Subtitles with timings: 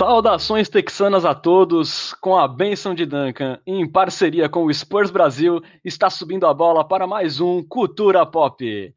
[0.00, 5.62] Saudações texanas a todos, com a benção de Duncan, em parceria com o Spurs Brasil,
[5.84, 8.94] está subindo a bola para mais um Cultura Pop.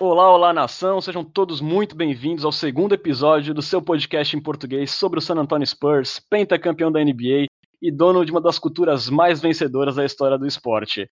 [0.00, 4.90] Olá, olá nação, sejam todos muito bem-vindos ao segundo episódio do seu podcast em português
[4.92, 7.48] sobre o San Antonio Spurs, pentacampeão da NBA
[7.82, 11.06] e dono de uma das culturas mais vencedoras da história do esporte.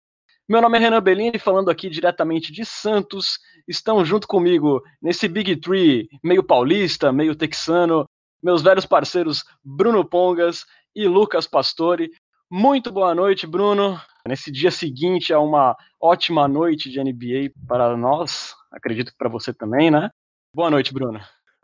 [0.51, 3.39] Meu nome é Renan Bellini, falando aqui diretamente de Santos.
[3.69, 8.05] Estão junto comigo nesse Big Tree, meio paulista, meio texano,
[8.43, 12.11] meus velhos parceiros Bruno Pongas e Lucas Pastore.
[12.51, 13.97] Muito boa noite, Bruno.
[14.27, 19.55] Nesse dia seguinte a uma ótima noite de NBA para nós, acredito que para você
[19.55, 20.11] também, né?
[20.53, 21.21] Boa noite, Bruno.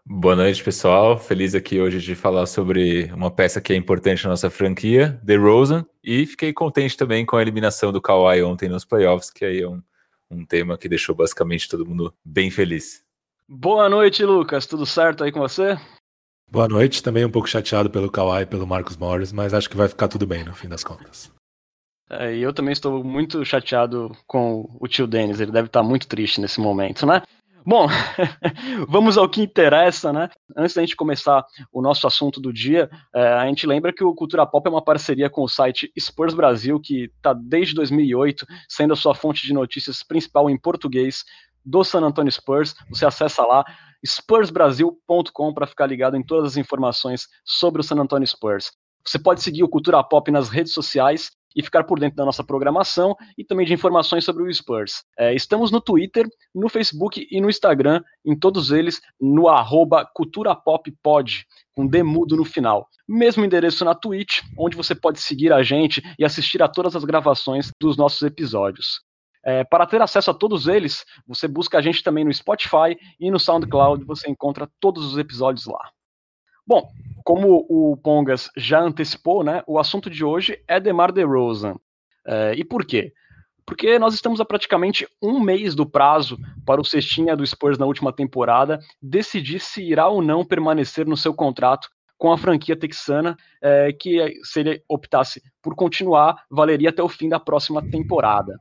[0.09, 1.19] Boa noite, pessoal.
[1.19, 5.35] Feliz aqui hoje de falar sobre uma peça que é importante na nossa franquia, The
[5.35, 9.63] Rosen, e fiquei contente também com a eliminação do Kawhi ontem nos playoffs, que aí
[9.63, 9.83] é um,
[10.31, 13.03] um tema que deixou basicamente todo mundo bem feliz.
[13.49, 14.65] Boa noite, Lucas.
[14.65, 15.77] Tudo certo aí com você?
[16.49, 17.03] Boa noite.
[17.03, 20.07] Também um pouco chateado pelo Kawhi e pelo Marcos Morris, mas acho que vai ficar
[20.07, 21.33] tudo bem no fim das contas.
[22.09, 25.41] É, e eu também estou muito chateado com o tio Denis.
[25.41, 27.23] Ele deve estar muito triste nesse momento, né?
[27.67, 27.89] Bom,
[28.89, 30.31] vamos ao que interessa, né?
[30.57, 34.15] Antes da gente começar o nosso assunto do dia, é, a gente lembra que o
[34.15, 38.93] Cultura Pop é uma parceria com o site Spurs Brasil, que está desde 2008 sendo
[38.93, 41.25] a sua fonte de notícias principal em português
[41.65, 42.73] do San Antonio Spurs.
[42.89, 43.65] Você acessa lá
[44.01, 48.71] spursbrasil.com para ficar ligado em todas as informações sobre o San Antonio Spurs.
[49.05, 52.45] Você pode seguir o Cultura Pop nas redes sociais e ficar por dentro da nossa
[52.45, 55.03] programação e também de informações sobre o Spurs.
[55.19, 61.47] É, estamos no Twitter, no Facebook e no Instagram, em todos eles, no arroba culturapoppod,
[61.75, 62.87] com demudo no final.
[63.09, 67.05] Mesmo endereço na Twitch, onde você pode seguir a gente e assistir a todas as
[67.05, 69.01] gravações dos nossos episódios.
[69.45, 73.31] É, para ter acesso a todos eles, você busca a gente também no Spotify e
[73.31, 75.79] no SoundCloud, você encontra todos os episódios lá.
[76.67, 76.91] Bom,
[77.25, 81.77] como o Pongas já antecipou, né, o assunto de hoje é DeMar DeRozan.
[82.27, 83.13] É, e por quê?
[83.65, 87.87] Porque nós estamos a praticamente um mês do prazo para o cestinha do Spurs na
[87.87, 91.89] última temporada decidir se irá ou não permanecer no seu contrato
[92.19, 97.29] com a franquia texana, é, que se ele optasse por continuar, valeria até o fim
[97.29, 98.59] da próxima temporada.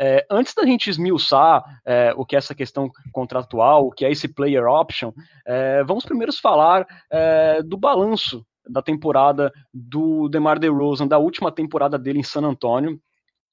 [0.00, 4.10] É, antes da gente esmiuçar é, o que é essa questão contratual, o que é
[4.12, 5.12] esse player option,
[5.44, 11.98] é, vamos primeiro falar é, do balanço da temporada do DeMar DeRozan, da última temporada
[11.98, 13.00] dele em San Antonio,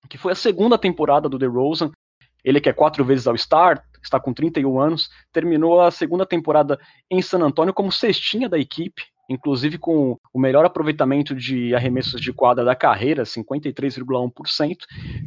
[0.10, 1.92] que foi a segunda temporada do DeRozan.
[2.44, 6.80] Ele que é quatro vezes ao start, está com 31 anos, terminou a segunda temporada
[7.10, 12.34] em San Antonio como cestinha da equipe, inclusive com o melhor aproveitamento de arremessos de
[12.34, 14.78] quadra da carreira, 53,1%.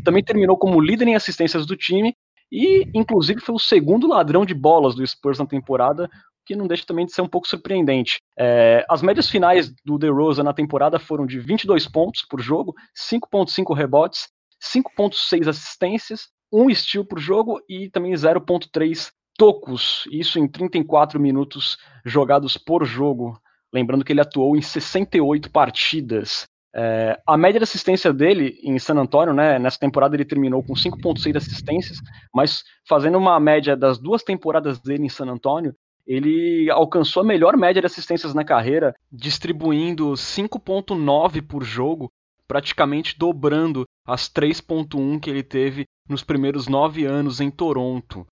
[0.05, 2.15] Também terminou como líder em assistências do time
[2.51, 6.09] e, inclusive, foi o segundo ladrão de bolas do Spurs na temporada,
[6.47, 8.21] que não deixa também de ser um pouco surpreendente.
[8.39, 13.77] É, as médias finais do DeRozan na temporada foram de 22 pontos por jogo, 5,5
[13.77, 14.29] rebotes,
[14.63, 22.57] 5,6 assistências, 1 steal por jogo e também 0,3 tocos, isso em 34 minutos jogados
[22.57, 23.39] por jogo.
[23.73, 26.47] Lembrando que ele atuou em 68 partidas.
[26.75, 30.75] É, a média de assistência dele em San Antonio, né, nessa temporada ele terminou com
[30.75, 31.99] 5.6 assistências,
[32.35, 35.75] mas fazendo uma média das duas temporadas dele em San Antonio,
[36.07, 42.11] ele alcançou a melhor média de assistências na carreira, distribuindo 5.9 por jogo,
[42.47, 48.27] praticamente dobrando as 3.1 que ele teve nos primeiros nove anos em Toronto.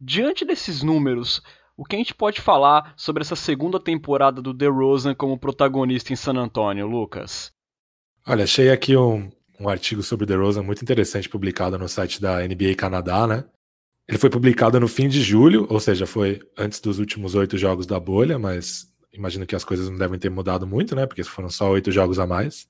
[0.00, 1.40] Diante desses números,
[1.76, 6.16] o que a gente pode falar sobre essa segunda temporada do DeRozan como protagonista em
[6.16, 7.52] San Antonio, Lucas?
[8.26, 12.74] Olha, achei aqui um, um artigo sobre DeRozan muito interessante publicado no site da NBA
[12.76, 13.44] Canadá, né?
[14.08, 17.86] Ele foi publicado no fim de julho, ou seja, foi antes dos últimos oito jogos
[17.86, 21.06] da bolha, mas imagino que as coisas não devem ter mudado muito, né?
[21.06, 22.66] Porque foram só oito jogos a mais.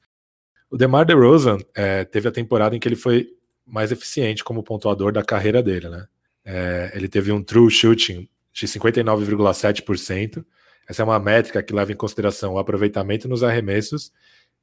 [0.71, 3.29] O DeMar DeRozan é, teve a temporada em que ele foi
[3.67, 6.07] mais eficiente como pontuador da carreira dele, né?
[6.45, 10.45] É, ele teve um true shooting de 59,7%.
[10.89, 14.13] Essa é uma métrica que leva em consideração o aproveitamento nos arremessos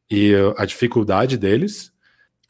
[0.09, 1.91] e a dificuldade deles,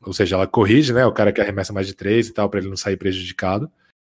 [0.01, 2.59] ou seja, ela corrige, né, o cara que arremessa mais de três e tal, para
[2.59, 3.69] ele não sair prejudicado.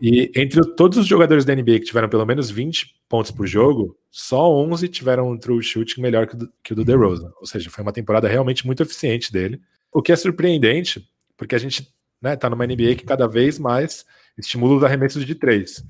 [0.02, 3.98] E entre todos os jogadores da NBA que tiveram pelo menos 20 pontos por jogo,
[4.10, 7.32] só 11 tiveram um true shooting melhor que o do, que DeRozan.
[7.40, 9.60] Ou seja, foi uma temporada realmente muito eficiente dele.
[9.92, 11.06] O que é surpreendente,
[11.36, 14.06] porque a gente né, tá numa NBA que cada vez mais
[14.38, 15.84] estimula os arremessos de três.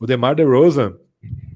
[0.00, 0.96] O DeMar DeRozan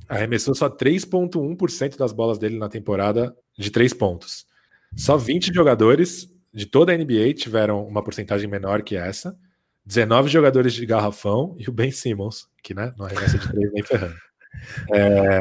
[0.07, 4.47] arremessou só 3,1% das bolas dele na temporada de três pontos.
[4.95, 9.37] Só 20 jogadores de toda a NBA tiveram uma porcentagem menor que essa.
[9.87, 13.83] 19 jogadores de garrafão e o Ben Simmons, que né, não arremessa de três nem
[13.83, 14.15] ferrando.
[14.93, 15.41] É,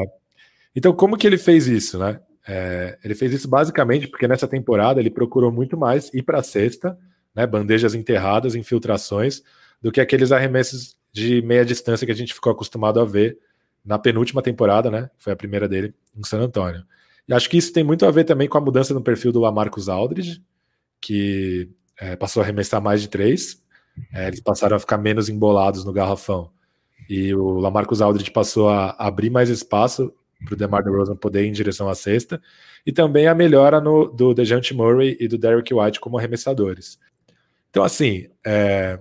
[0.74, 2.20] então, como que ele fez isso, né?
[2.46, 6.42] É, ele fez isso basicamente porque nessa temporada ele procurou muito mais ir para a
[6.42, 6.98] cesta,
[7.34, 9.42] né, bandejas enterradas, infiltrações,
[9.80, 13.38] do que aqueles arremessos de meia distância que a gente ficou acostumado a ver
[13.84, 15.08] na penúltima temporada, né?
[15.16, 16.84] Foi a primeira dele em San Antonio.
[17.28, 19.38] E acho que isso tem muito a ver também com a mudança no perfil do
[19.38, 20.42] Lamarcus Aldridge,
[21.00, 21.70] que
[22.00, 23.62] é, passou a arremessar mais de três.
[24.12, 26.50] É, eles passaram a ficar menos embolados no garrafão.
[27.08, 30.12] E o Lamarcus Aldridge passou a abrir mais espaço
[30.44, 32.42] para o DeMar DeRozan poder ir em direção à cesta.
[32.84, 36.98] E também a melhora no, do DeJounte Murray e do Derrick White como arremessadores.
[37.70, 38.98] Então, assim, é,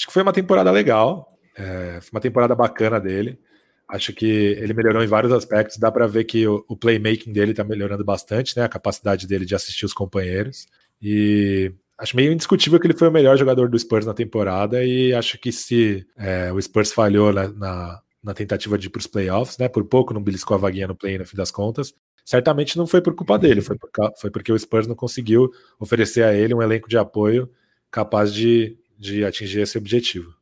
[0.00, 1.28] acho que foi uma temporada legal.
[1.54, 3.38] É, foi uma temporada bacana dele.
[3.86, 5.76] Acho que ele melhorou em vários aspectos.
[5.76, 8.64] Dá para ver que o, o playmaking dele está melhorando bastante, né?
[8.64, 10.66] A capacidade dele de assistir os companheiros.
[11.02, 14.82] E acho meio indiscutível que ele foi o melhor jogador do Spurs na temporada.
[14.82, 19.00] E acho que se é, o Spurs falhou na, na, na, tentativa de ir para
[19.00, 19.68] os playoffs, né?
[19.68, 21.92] Por pouco não beliscou a vaguinha no play no fim das contas.
[22.24, 26.22] Certamente não foi por culpa dele, foi, por, foi porque o Spurs não conseguiu oferecer
[26.22, 27.50] a ele um elenco de apoio
[27.90, 30.34] capaz de, de atingir esse objetivo.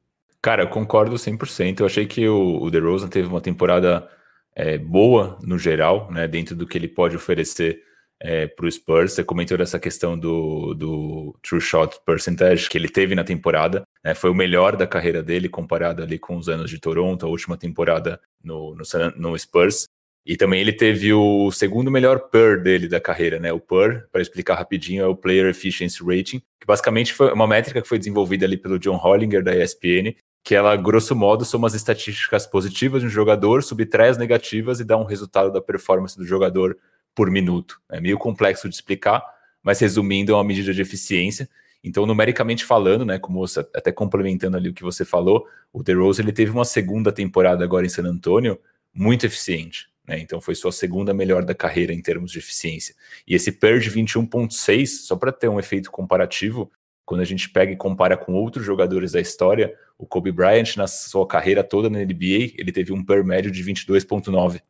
[0.43, 1.81] Cara, eu concordo 100%.
[1.81, 4.09] Eu achei que o, o DeRozan teve uma temporada
[4.55, 7.81] é, boa no geral, né, dentro do que ele pode oferecer
[8.21, 9.13] é, para o Spurs.
[9.13, 13.85] Você comentou dessa questão do, do true shot percentage que ele teve na temporada.
[14.05, 17.29] Né, foi o melhor da carreira dele comparado ali com os anos de Toronto, a
[17.29, 18.83] última temporada no, no,
[19.17, 19.87] no Spurs.
[20.29, 23.51] E também ele teve o segundo melhor PER dele da carreira, né?
[23.51, 27.81] O PER, para explicar rapidinho, é o Player Efficiency Rating, que basicamente foi uma métrica
[27.81, 30.15] que foi desenvolvida ali pelo John Hollinger da ESPN
[30.49, 34.85] que ela, grosso modo, soma as estatísticas positivas de um jogador, subtrai as negativas e
[34.85, 36.75] dá um resultado da performance do jogador
[37.15, 37.79] por minuto.
[37.91, 39.23] É meio complexo de explicar,
[39.63, 41.49] mas resumindo, é uma medida de eficiência.
[41.85, 46.23] Então, numericamente falando, né, como você, até complementando ali o que você falou, o DeRozan
[46.23, 48.59] ele teve uma segunda temporada agora em San Antonio
[48.95, 49.87] muito eficiente.
[50.09, 50.19] Né?
[50.19, 52.95] Então, foi sua segunda melhor da carreira em termos de eficiência.
[53.27, 56.73] E esse PER de 21.6, só para ter um efeito comparativo,
[57.05, 60.87] quando a gente pega e compara com outros jogadores da história, o Kobe Bryant, na
[60.87, 64.63] sua carreira toda na NBA, ele teve um PER médio de 22,9.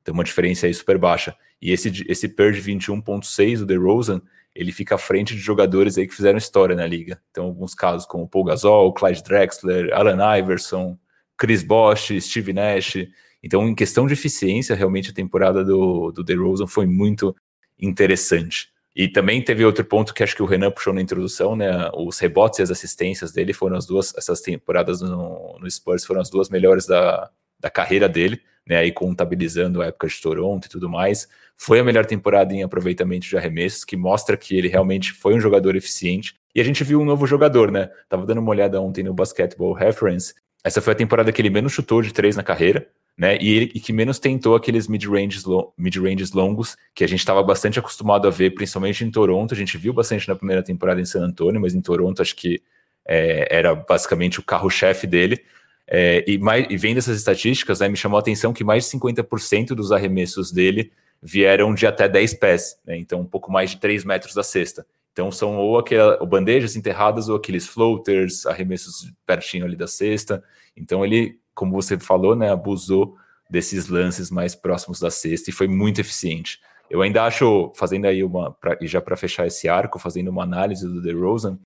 [0.00, 1.36] Então, uma diferença aí super baixa.
[1.60, 4.22] E esse, esse PER de 21,6 do DeRozan,
[4.54, 7.20] ele fica à frente de jogadores aí que fizeram história na liga.
[7.30, 10.98] Então, alguns casos como Paul Gasol, Clyde Drexler, Allen Iverson,
[11.36, 12.96] Chris Bosh, Steve Nash.
[13.42, 17.34] Então, em questão de eficiência, realmente a temporada do, do DeRozan foi muito
[17.78, 18.68] interessante.
[18.94, 21.90] E também teve outro ponto que acho que o Renan puxou na introdução, né?
[21.92, 26.22] Os rebotes e as assistências dele foram as duas, essas temporadas no, no Spurs foram
[26.22, 27.30] as duas melhores da,
[27.60, 28.78] da carreira dele, né?
[28.78, 31.28] Aí contabilizando a época de Toronto e tudo mais.
[31.58, 35.40] Foi a melhor temporada em aproveitamento de arremessos, que mostra que ele realmente foi um
[35.40, 36.34] jogador eficiente.
[36.54, 37.90] E a gente viu um novo jogador, né?
[38.08, 40.32] Tava dando uma olhada ontem no Basketball Reference.
[40.64, 43.38] Essa foi a temporada que ele menos chutou de três na carreira né?
[43.40, 45.44] E, ele, e que menos tentou aqueles mid-ranges
[45.78, 49.54] mid -ranges longos que a gente estava bastante acostumado a ver, principalmente em Toronto.
[49.54, 52.62] A gente viu bastante na primeira temporada em San Antonio, mas em Toronto acho que
[53.06, 55.42] é, era basicamente o carro-chefe dele.
[55.86, 58.98] É, e, mais, e vendo essas estatísticas, né, me chamou a atenção que mais de
[58.98, 60.92] 50% dos arremessos dele
[61.22, 64.84] vieram de até 10 pés, né, então um pouco mais de 3 metros da cesta.
[65.12, 70.44] Então são ou, aquelas ou bandejas enterradas ou aqueles floaters, arremessos pertinho ali da cesta.
[70.76, 73.16] Então ele como você falou, né, abusou
[73.50, 76.60] desses lances mais próximos da cesta e foi muito eficiente.
[76.88, 80.42] Eu ainda acho, fazendo aí uma, pra, e já para fechar esse arco, fazendo uma
[80.42, 81.58] análise do DeRozan,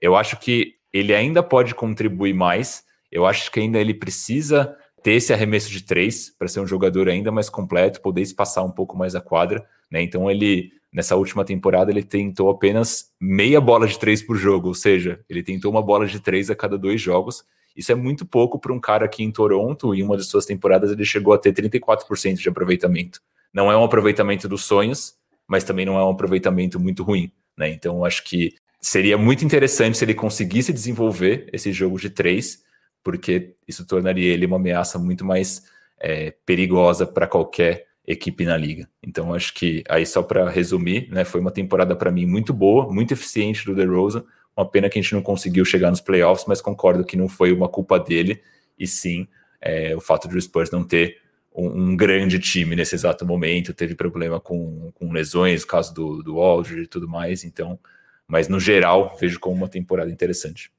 [0.00, 2.82] eu acho que ele ainda pode contribuir mais.
[3.12, 7.08] Eu acho que ainda ele precisa ter esse arremesso de três para ser um jogador
[7.08, 9.64] ainda mais completo, poder espaçar um pouco mais a quadra.
[9.90, 10.02] Né?
[10.02, 14.74] Então ele nessa última temporada ele tentou apenas meia bola de três por jogo, ou
[14.74, 17.44] seja, ele tentou uma bola de três a cada dois jogos
[17.76, 20.90] isso é muito pouco para um cara aqui em Toronto, em uma de suas temporadas
[20.90, 23.20] ele chegou a ter 34% de aproveitamento.
[23.52, 25.14] Não é um aproveitamento dos sonhos,
[25.46, 27.70] mas também não é um aproveitamento muito ruim, né?
[27.70, 32.62] Então acho que seria muito interessante se ele conseguisse desenvolver esse jogo de três,
[33.02, 35.62] porque isso tornaria ele uma ameaça muito mais
[36.00, 38.88] é, perigosa para qualquer equipe na liga.
[39.02, 42.92] Então acho que aí só para resumir, né, foi uma temporada para mim muito boa,
[42.92, 44.24] muito eficiente do DeRozan,
[44.56, 47.52] uma pena que a gente não conseguiu chegar nos playoffs, mas concordo que não foi
[47.52, 48.40] uma culpa dele,
[48.78, 49.26] e sim
[49.60, 51.18] é, o fato de o Spurs não ter
[51.54, 56.38] um, um, grande time nesse exato momento, teve problema com, com lesões, caso do, do
[56.40, 57.78] Aldridge e tudo mais, então,
[58.26, 60.70] mas no geral, vejo como uma temporada interessante.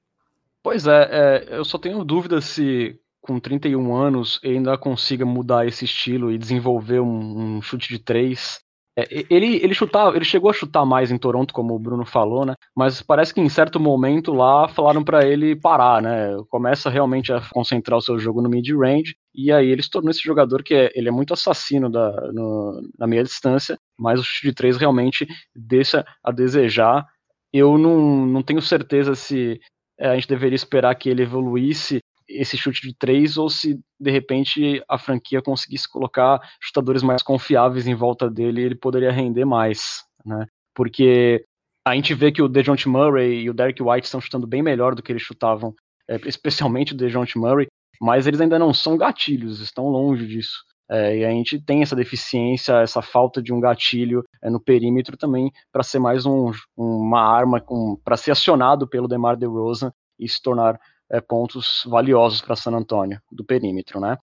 [0.61, 5.85] Pois é, é eu só tenho dúvida se com 31 anos ainda consiga mudar esse
[5.85, 8.64] estilo e desenvolver um, um chute de três
[8.97, 12.45] É, ele, ele chutava, ele chegou a chutar mais em Toronto, como o Bruno falou,
[12.45, 12.55] né?
[12.75, 16.29] Mas parece que em certo momento lá falaram para ele parar, né?
[16.49, 20.23] Começa realmente a concentrar o seu jogo no mid-range e aí ele se tornou esse
[20.23, 24.47] jogador que é, ele é muito assassino da, no, na meia distância, mas o chute
[24.47, 27.05] de três realmente deixa a desejar.
[27.51, 29.59] Eu não, não tenho certeza se
[29.99, 32.01] é, a gente deveria esperar que ele evoluísse
[32.35, 37.87] esse chute de três ou se de repente a franquia conseguisse colocar chutadores mais confiáveis
[37.87, 40.45] em volta dele, ele poderia render mais, né?
[40.73, 41.45] Porque
[41.85, 44.95] a gente vê que o DeJounte Murray e o Derek White estão chutando bem melhor
[44.95, 45.73] do que eles chutavam,
[46.09, 47.67] é, especialmente o DeJounte Murray,
[48.01, 50.63] mas eles ainda não são gatilhos, estão longe disso.
[50.89, 55.17] É, e a gente tem essa deficiência, essa falta de um gatilho é, no perímetro
[55.17, 57.63] também para ser mais um, uma arma
[58.03, 63.19] para ser acionado pelo DeMar DeRozan e se tornar é, pontos valiosos para San Antonio
[63.31, 64.17] do perímetro, né?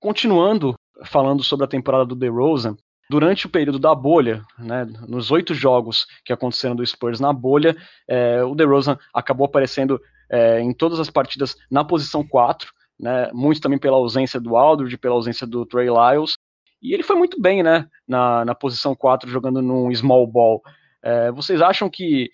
[0.00, 2.76] Continuando falando sobre a temporada do DeRozan,
[3.08, 7.76] durante o período da bolha, né, nos oito jogos que aconteceram do Spurs na bolha,
[8.08, 13.60] é, o DeRozan acabou aparecendo é, em todas as partidas na posição 4, né, muito
[13.60, 16.36] também pela ausência do Aldridge, pela ausência do Trey Lyles,
[16.82, 20.62] e ele foi muito bem né, na, na posição 4, jogando num small ball.
[21.02, 22.30] É, vocês acham que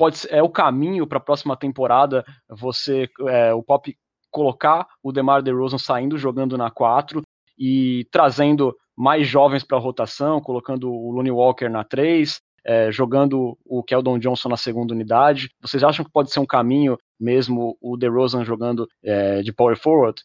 [0.00, 3.94] pode é o caminho para a próxima temporada você é, o Pop
[4.30, 7.22] colocar o DeMar DeRozan saindo jogando na 4
[7.58, 13.58] e trazendo mais jovens para a rotação, colocando o Looney Walker na 3, é, jogando
[13.62, 15.50] o Keldon Johnson na segunda unidade.
[15.60, 20.22] Vocês acham que pode ser um caminho mesmo o DeRozan jogando é, de power forward?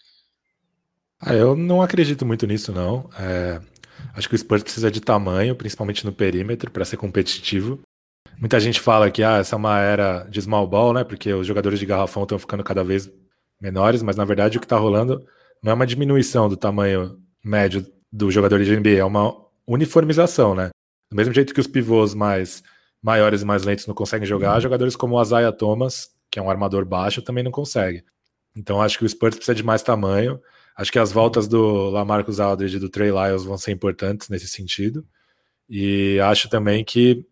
[1.20, 3.10] Ah, eu não acredito muito nisso, não.
[3.20, 3.60] É,
[4.14, 7.82] acho que o Spurs precisa de tamanho, principalmente no perímetro, para ser competitivo.
[8.40, 11.04] Muita gente fala que ah, essa é uma era de small ball, né?
[11.04, 13.10] Porque os jogadores de garrafão estão ficando cada vez
[13.62, 15.26] menores, mas na verdade o que está rolando
[15.64, 19.34] não é uma diminuição do tamanho médio do jogador de NBA, é uma
[19.68, 20.70] uniformização, né?
[21.10, 22.64] Do mesmo jeito que os pivôs mais
[23.02, 24.62] maiores e mais lentos não conseguem jogar, uhum.
[24.62, 28.04] jogadores como o Isaiah Thomas, que é um armador baixo, também não consegue.
[28.56, 30.40] Então acho que o Spurs precisa de mais tamanho.
[30.78, 34.48] Acho que as voltas do Lamarcus Aldridge e do Trey Lyles vão ser importantes nesse
[34.48, 35.06] sentido.
[35.70, 37.26] E acho também que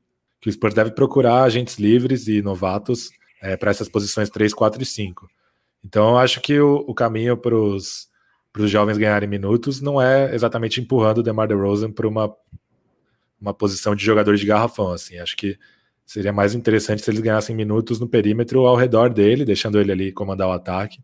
[0.43, 4.83] que o Spurs deve procurar agentes livres e novatos é, para essas posições 3, 4
[4.83, 5.29] e 5.
[5.85, 8.09] Então, eu acho que o, o caminho para os
[8.65, 12.35] jovens ganharem minutos não é exatamente empurrando o DeMar DeRozan para uma,
[13.39, 14.91] uma posição de jogador de garrafão.
[14.91, 15.17] Assim.
[15.17, 15.57] Acho que
[16.05, 20.11] seria mais interessante se eles ganhassem minutos no perímetro ao redor dele, deixando ele ali
[20.11, 20.99] comandar o ataque.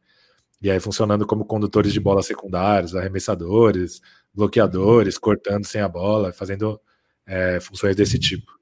[0.62, 4.02] E aí funcionando como condutores de bola secundários, arremessadores,
[4.34, 6.78] bloqueadores, cortando sem a bola, fazendo
[7.26, 8.59] é, funções desse tipo.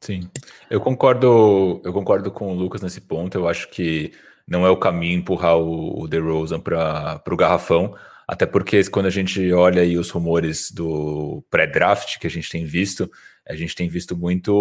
[0.00, 0.30] Sim,
[0.70, 3.36] eu concordo, eu concordo com o Lucas nesse ponto.
[3.36, 4.12] Eu acho que
[4.48, 7.94] não é o caminho empurrar o, o DeRozan para o garrafão,
[8.26, 12.64] até porque quando a gente olha aí os rumores do pré-draft que a gente tem
[12.64, 13.10] visto,
[13.46, 14.52] a gente tem visto muito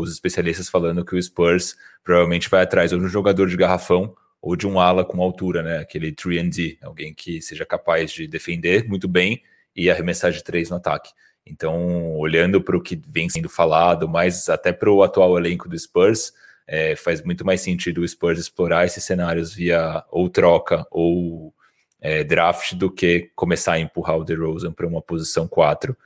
[0.00, 4.14] os especialistas falando que o Spurs provavelmente vai atrás ou de um jogador de garrafão
[4.40, 5.78] ou de um ala com altura, né?
[5.78, 9.42] Aquele 3D, alguém que seja capaz de defender muito bem
[9.74, 11.12] e arremessar de três no ataque.
[11.46, 15.78] Então, olhando para o que vem sendo falado, mas até para o atual elenco do
[15.78, 16.32] Spurs,
[16.66, 21.52] é, faz muito mais sentido o Spurs explorar esses cenários via ou troca ou
[22.00, 25.96] é, draft do que começar a empurrar o DeRozan para uma posição 4,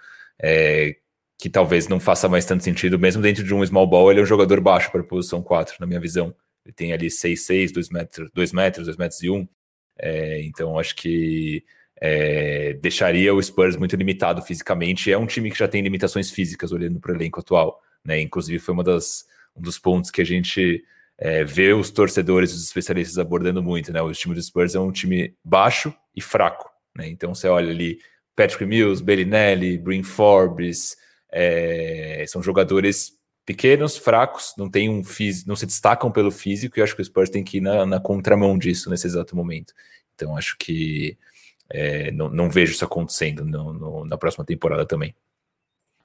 [0.43, 0.97] é,
[1.39, 4.23] que talvez não faça mais tanto sentido, mesmo dentro de um small ball, ele é
[4.23, 6.35] um jogador baixo para a posição 4, na minha visão.
[6.65, 9.49] Ele tem ali 6'6", 2 metros, 2 metros, 2 metros e 1.
[9.99, 11.65] É, então, acho que
[12.01, 15.11] é, deixaria o Spurs muito limitado fisicamente.
[15.11, 18.21] É um time que já tem limitações físicas olhando para o elenco atual, né?
[18.21, 19.25] Inclusive foi uma das,
[19.57, 20.85] um dos pontos que a gente
[21.19, 24.03] é, vê os torcedores, os especialistas abordando muito, né?
[24.03, 27.09] O time do Spurs é um time baixo e fraco, né?
[27.09, 27.99] Então você olha ali
[28.35, 30.97] Patrick Mills, Bellinelli, Bryn Forbes,
[31.33, 33.13] é, são jogadores
[33.47, 37.05] pequenos, fracos, não tem um físico, não se destacam pelo físico, e acho que o
[37.05, 39.73] Spurs tem que ir na, na contramão disso nesse exato momento.
[40.15, 41.17] Então acho que
[41.71, 45.15] é, não, não, vejo isso acontecendo no, no, na próxima temporada também.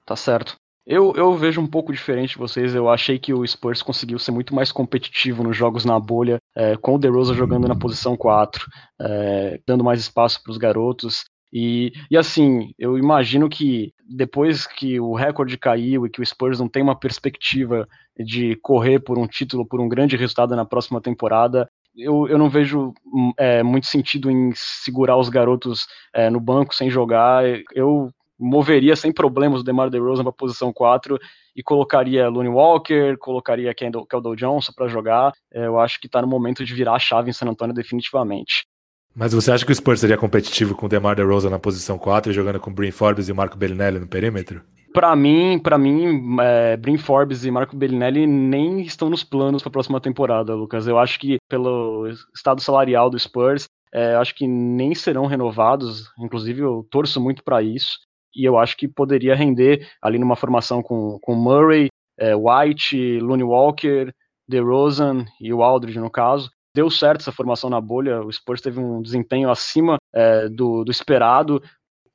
[0.06, 0.58] Tá certo.
[0.86, 2.74] Eu, eu vejo um pouco diferente de vocês.
[2.74, 6.76] Eu achei que o Spurs conseguiu ser muito mais competitivo nos jogos na bolha, é,
[6.76, 8.66] com o DeRozan jogando na posição 4,
[9.00, 11.24] é, dando mais espaço para os garotos.
[11.54, 16.60] E, e assim, eu imagino que depois que o recorde caiu e que o Spurs
[16.60, 17.88] não tem uma perspectiva
[18.18, 22.50] de correr por um título, por um grande resultado na próxima temporada, eu, eu não
[22.50, 27.44] vejo hum, é, muito sentido em segurar os garotos é, no banco sem jogar.
[27.74, 31.20] Eu moveria sem problemas o DeMar DeRozan para a posição 4
[31.56, 35.32] e colocaria Looney Walker, colocaria Kendall, Kendall Johnson para jogar.
[35.54, 38.66] É, eu acho que está no momento de virar a chave em San Antonio definitivamente.
[39.14, 42.32] Mas você acha que o Spurs seria competitivo com o DeMar DeRozan na posição 4
[42.32, 44.64] jogando com o Bryn Forbes e o Marco Bellinelli no perímetro?
[44.94, 49.70] Para mim, para mim, é, Brin Forbes e Marco Bellinelli nem estão nos planos para
[49.70, 50.86] a próxima temporada, Lucas.
[50.86, 56.12] Eu acho que pelo estado salarial do Spurs, é, acho que nem serão renovados.
[56.20, 58.00] Inclusive, eu torço muito para isso.
[58.36, 63.44] E eu acho que poderia render ali numa formação com, com Murray, é, White, Looney
[63.44, 64.12] Walker,
[64.48, 66.50] DeRozan e o Aldridge, no caso.
[66.76, 70.92] Deu certo essa formação na bolha, o Spurs teve um desempenho acima é, do, do
[70.92, 71.62] esperado.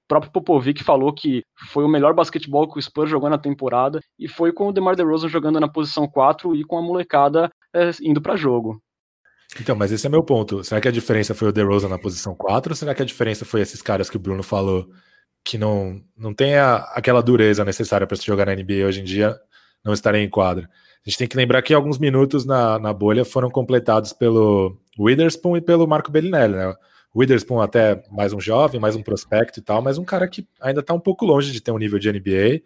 [0.08, 4.28] Próprio Popovic falou que foi o melhor basquetebol que o Spurs jogou na temporada e
[4.28, 8.20] foi com o DeMar DeRozan jogando na posição 4 e com a molecada é, indo
[8.20, 8.80] para jogo.
[9.60, 10.62] Então, mas esse é meu ponto.
[10.64, 13.44] Será que a diferença foi o DeRozan na posição 4 ou será que a diferença
[13.44, 14.88] foi esses caras que o Bruno falou
[15.44, 19.04] que não, não tem a, aquela dureza necessária para se jogar na NBA hoje em
[19.04, 19.36] dia
[19.84, 20.68] não estarem em quadra?
[21.06, 25.56] A gente tem que lembrar que alguns minutos na, na bolha foram completados pelo Witherspoon
[25.56, 26.74] e pelo Marco Bellinelli, né?
[27.16, 30.46] O Witherspoon até mais um jovem, mais um prospecto e tal, mas um cara que
[30.60, 32.60] ainda está um pouco longe de ter um nível de NBA.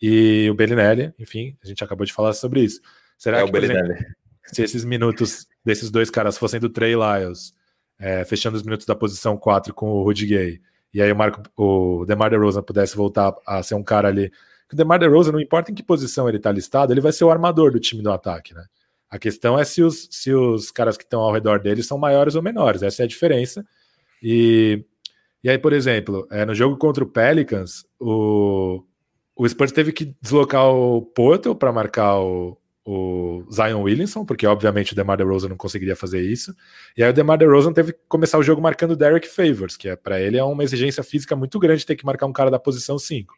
[0.00, 2.80] E o Bellinelli, enfim, a gente acabou de falar sobre isso.
[3.18, 3.92] Será é que, o Bellinelli.
[3.92, 4.14] Exemplo,
[4.46, 7.52] se esses minutos desses dois caras fossem do Trey Lyles,
[7.98, 10.62] é, fechando os minutos da posição 4 com o Rudy Gay,
[10.94, 14.32] e aí o, Marco, o DeMar DeRozan pudesse voltar a ser um cara ali
[14.72, 17.30] o DeMar DeRozan, não importa em que posição ele está listado, ele vai ser o
[17.30, 18.64] armador do time do ataque, né?
[19.10, 22.34] A questão é se os, se os caras que estão ao redor dele são maiores
[22.34, 23.62] ou menores, essa é a diferença.
[24.22, 24.84] E,
[25.42, 28.84] e aí, por exemplo, é, no jogo contra o Pelicans, o,
[29.34, 34.92] o Spurs teve que deslocar o Porto para marcar o, o Zion Williamson, porque obviamente
[34.92, 36.54] o DeMar DeRozan não conseguiria fazer isso.
[36.96, 39.88] E aí o DeMar DeRozan teve que começar o jogo marcando o Derek Favors, que
[39.88, 42.58] é para ele é uma exigência física muito grande ter que marcar um cara da
[42.58, 43.34] posição 5.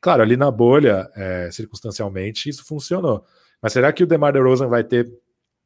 [0.00, 3.24] Claro, ali na bolha, é, circunstancialmente, isso funcionou.
[3.60, 5.10] Mas será que o DeMar DeRozan vai ter,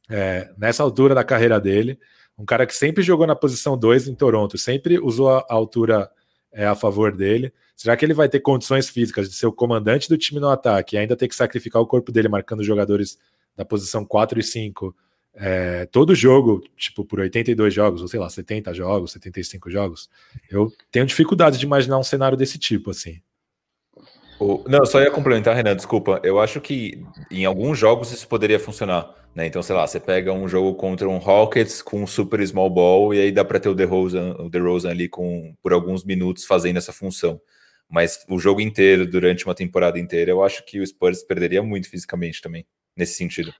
[0.08, 1.98] é, nessa altura da carreira dele,
[2.38, 6.08] um cara que sempre jogou na posição 2 em Toronto, sempre usou a altura
[6.52, 7.52] é, a favor dele.
[7.76, 10.96] Será que ele vai ter condições físicas de ser o comandante do time no ataque
[10.96, 13.18] e ainda ter que sacrificar o corpo dele marcando jogadores
[13.56, 14.94] da posição 4 e 5
[15.34, 20.10] é, todo jogo, tipo, por 82 jogos, ou sei lá, 70 jogos, 75 jogos?
[20.50, 23.20] Eu tenho dificuldade de imaginar um cenário desse tipo, assim.
[24.40, 26.20] O, não, só ia complementar, Renan, desculpa.
[26.22, 29.14] Eu acho que em alguns jogos isso poderia funcionar.
[29.34, 29.46] Né?
[29.46, 33.14] Então, sei lá, você pega um jogo contra um Rockets com um super small ball
[33.14, 36.76] e aí dá para ter o DeRozan, o DeRozan ali com, por alguns minutos fazendo
[36.76, 37.40] essa função.
[37.90, 41.88] Mas o jogo inteiro, durante uma temporada inteira, eu acho que o Spurs perderia muito
[41.88, 43.52] fisicamente também, nesse sentido.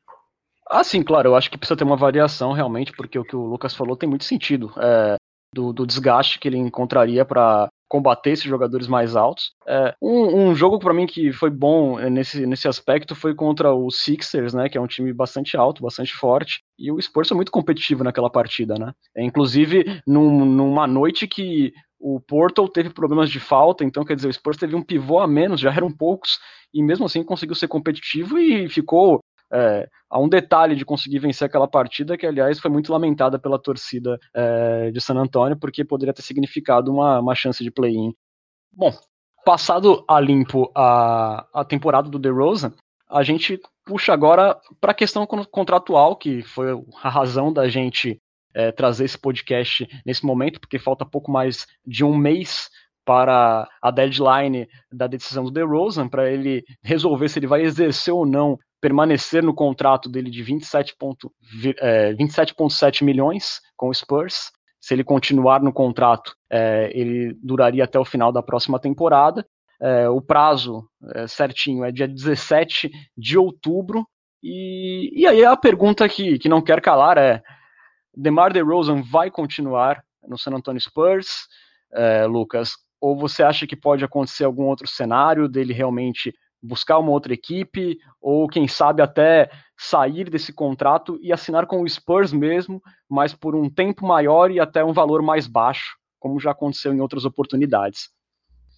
[0.70, 1.30] Ah, sim, claro.
[1.30, 4.08] Eu acho que precisa ter uma variação realmente, porque o que o Lucas falou tem
[4.08, 4.70] muito sentido.
[4.76, 5.16] É,
[5.54, 9.52] do, do desgaste que ele encontraria para combater esses jogadores mais altos.
[9.66, 13.72] É, um, um, jogo para mim que foi bom é, nesse, nesse aspecto foi contra
[13.72, 17.36] o Sixers, né, que é um time bastante alto, bastante forte, e o Spurs foi
[17.36, 18.92] muito competitivo naquela partida, né.
[19.16, 24.28] É, inclusive num, numa noite que o Portal teve problemas de falta, então quer dizer,
[24.28, 26.38] o Spurs teve um pivô a menos, já eram poucos,
[26.72, 29.20] e mesmo assim conseguiu ser competitivo e ficou
[29.52, 33.58] é, há um detalhe de conseguir vencer aquela partida, que aliás foi muito lamentada pela
[33.58, 38.14] torcida é, de San Antonio, porque poderia ter significado uma, uma chance de play-in.
[38.72, 38.92] Bom,
[39.44, 42.72] passado a limpo a, a temporada do DeRozan,
[43.08, 48.20] a gente puxa agora para a questão contratual, que foi a razão da gente
[48.54, 52.68] é, trazer esse podcast nesse momento, porque falta pouco mais de um mês
[53.06, 58.26] para a deadline da decisão do DeRozan, para ele resolver se ele vai exercer ou
[58.26, 61.30] não permanecer no contrato dele de 27,7
[61.78, 64.50] é, 27 milhões com o Spurs.
[64.80, 69.44] Se ele continuar no contrato, é, ele duraria até o final da próxima temporada.
[69.80, 74.06] É, o prazo é, certinho é dia 17 de outubro.
[74.42, 77.42] E, e aí a pergunta que, que não quer calar é:
[78.14, 81.48] DeMar DeRozan vai continuar no San Antonio Spurs,
[81.92, 82.72] é, Lucas?
[83.00, 86.32] Ou você acha que pode acontecer algum outro cenário dele realmente
[86.62, 91.88] buscar uma outra equipe, ou quem sabe até sair desse contrato e assinar com o
[91.88, 96.50] Spurs mesmo, mas por um tempo maior e até um valor mais baixo, como já
[96.50, 98.10] aconteceu em outras oportunidades.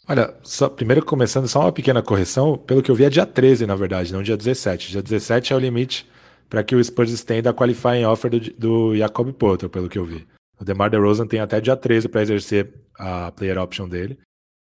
[0.08, 3.66] Olha, só, primeiro começando, só uma pequena correção, pelo que eu vi é dia 13,
[3.66, 4.90] na verdade, não dia 17.
[4.90, 6.08] Dia 17 é o limite
[6.48, 10.04] para que o Spurs estenda a qualifying offer do, do Jacob Potter, pelo que eu
[10.04, 10.26] vi.
[10.58, 14.18] O DeMar DeRozan tem até dia 13 para exercer a player option dele.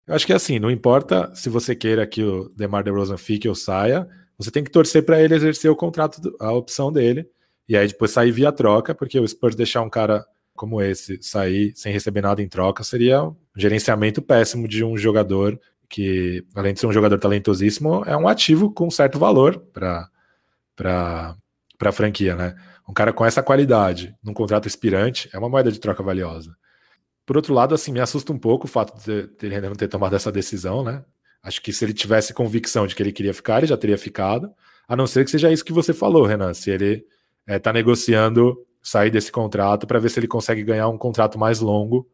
[0.09, 3.47] Eu acho que é assim, não importa se você queira que o DeMar DeRozan fique
[3.47, 7.29] ou saia, você tem que torcer para ele exercer o contrato, a opção dele,
[7.68, 10.25] e aí depois sair via troca, porque o Spurs deixar um cara
[10.57, 15.61] como esse sair sem receber nada em troca seria um gerenciamento péssimo de um jogador
[15.90, 20.09] que, além de ser um jogador talentosíssimo, é um ativo com certo valor para
[21.81, 22.57] a franquia, né?
[22.88, 26.57] Um cara com essa qualidade, num contrato expirante, é uma moeda de troca valiosa.
[27.29, 29.87] Por outro lado, assim, me assusta um pouco o fato de, ele ainda não ter
[29.87, 31.05] tomado essa decisão, né?
[31.43, 34.51] Acho que se ele tivesse convicção de que ele queria ficar, ele já teria ficado.
[34.88, 36.55] A não ser que seja isso que você falou, Renan.
[36.55, 37.05] Se ele
[37.47, 41.61] está é, negociando sair desse contrato para ver se ele consegue ganhar um contrato mais
[41.61, 42.09] longo.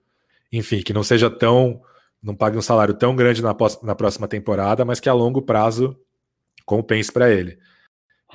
[0.51, 1.81] Enfim, que não seja tão.
[2.21, 5.97] não pague um salário tão grande na, na próxima temporada, mas que a longo prazo
[6.67, 7.57] compense para ele.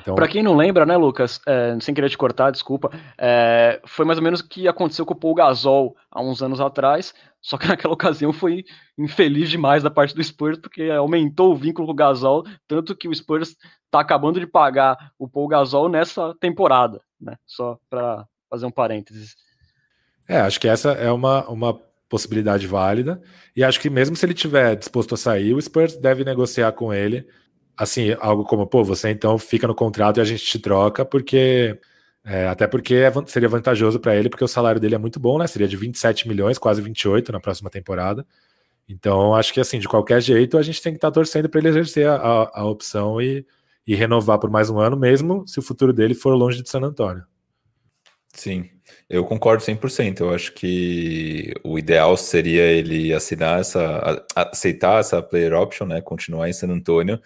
[0.01, 0.15] Então...
[0.15, 4.17] Para quem não lembra, né, Lucas, é, sem querer te cortar, desculpa, é, foi mais
[4.17, 7.67] ou menos o que aconteceu com o Paul Gasol há uns anos atrás, só que
[7.67, 8.63] naquela ocasião foi
[8.97, 13.07] infeliz demais da parte do Spurs, porque aumentou o vínculo com o Gasol, tanto que
[13.07, 18.65] o Spurs está acabando de pagar o Paul Gasol nessa temporada, né, só para fazer
[18.65, 19.35] um parênteses.
[20.27, 21.73] É, acho que essa é uma, uma
[22.07, 23.21] possibilidade válida,
[23.55, 26.93] e acho que mesmo se ele tiver disposto a sair, o Spurs deve negociar com
[26.93, 27.27] ele
[27.79, 31.79] assim, algo como, pô, você então fica no contrato e a gente te troca, porque.
[32.25, 35.39] É, até porque é, seria vantajoso para ele, porque o salário dele é muito bom,
[35.39, 35.47] né?
[35.47, 38.27] Seria de 27 milhões, quase 28 na próxima temporada.
[38.89, 41.59] Então, acho que assim, de qualquer jeito, a gente tem que estar tá torcendo para
[41.59, 43.45] ele exercer a, a, a opção e,
[43.87, 46.81] e renovar por mais um ano, mesmo se o futuro dele for longe de San
[46.81, 47.23] Antônio.
[48.33, 48.69] Sim,
[49.09, 50.19] eu concordo 100%.
[50.19, 56.01] Eu acho que o ideal seria ele assinar essa, aceitar essa player option, né?
[56.01, 57.19] Continuar em San Antônio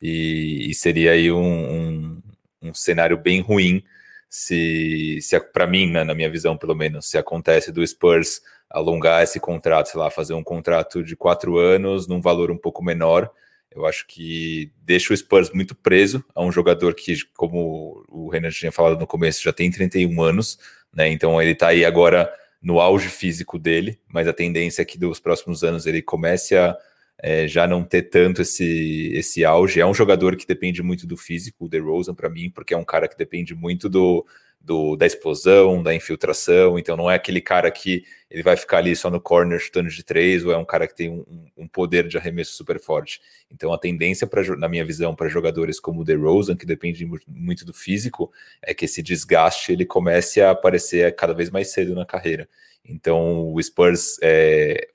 [0.00, 2.22] e, e seria aí um, um,
[2.62, 3.82] um, cenário bem ruim
[4.28, 9.22] se, se para mim, né, na minha visão pelo menos, se acontece do Spurs alongar
[9.22, 13.30] esse contrato, sei lá, fazer um contrato de quatro anos num valor um pouco menor,
[13.70, 18.50] eu acho que deixa o Spurs muito preso a um jogador que, como o Renan
[18.50, 20.58] tinha falado no começo, já tem 31 anos,
[20.92, 21.08] né?
[21.08, 25.20] Então ele está aí agora no auge físico dele, mas a tendência é que dos
[25.20, 26.76] próximos anos ele comece a,
[27.22, 29.80] é, já não ter tanto esse, esse auge.
[29.80, 32.84] É um jogador que depende muito do físico, o DeRozan, para mim, porque é um
[32.84, 34.26] cara que depende muito do,
[34.60, 36.78] do, da explosão, da infiltração.
[36.78, 40.02] Então, não é aquele cara que ele vai ficar ali só no corner chutando de
[40.02, 43.20] três, ou é um cara que tem um, um poder de arremesso super forte.
[43.50, 47.66] Então, a tendência, pra, na minha visão, para jogadores como o DeRozan, que depende muito
[47.66, 52.06] do físico, é que esse desgaste ele comece a aparecer cada vez mais cedo na
[52.06, 52.48] carreira.
[52.82, 54.88] Então, o Spurs é,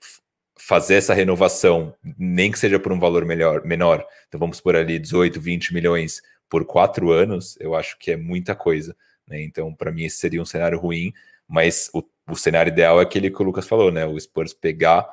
[0.57, 4.97] fazer essa renovação, nem que seja por um valor melhor, menor, então vamos por ali
[4.97, 8.95] 18, 20 milhões por quatro anos, eu acho que é muita coisa.
[9.27, 9.43] Né?
[9.43, 11.11] Então, para mim, esse seria um cenário ruim,
[11.47, 14.05] mas o, o, cenário ideal é aquele que o Lucas falou, né?
[14.05, 15.07] O Spurs pegar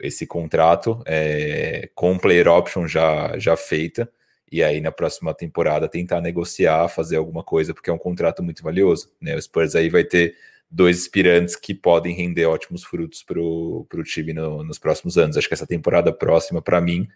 [0.00, 4.10] esse contrato é, com player option já, já feita,
[4.50, 8.62] e aí na próxima temporada tentar negociar, fazer alguma coisa, porque é um contrato muito
[8.62, 9.12] valioso.
[9.20, 9.34] Né?
[9.36, 10.34] O Spurs aí vai ter
[10.70, 15.36] dois aspirantes que podem render ótimos frutos para o time no, nos próximos anos.
[15.36, 17.08] Acho que essa temporada próxima, para mim,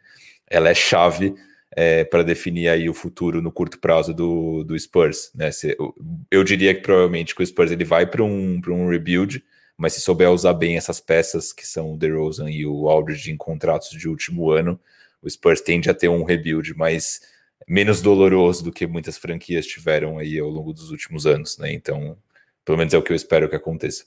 [0.46, 1.34] ela é chave
[1.74, 5.30] é, para definir aí o futuro no curto prazo do, do Spurs.
[5.34, 5.50] Né?
[5.50, 5.94] Se, eu,
[6.30, 9.42] eu, diria que provavelmente que o Spurs ele vai para um, um rebuild,
[9.76, 13.36] mas se souber usar bem essas peças que são o DeRozan e o Aldridge em
[13.36, 14.78] contratos de último ano,
[15.22, 17.20] o Spurs tende a ter um rebuild mais
[17.66, 21.72] menos doloroso do que muitas franquias tiveram aí ao longo dos últimos anos, né?
[21.72, 22.16] Então,
[22.64, 24.04] pelo menos é o que eu espero que aconteça.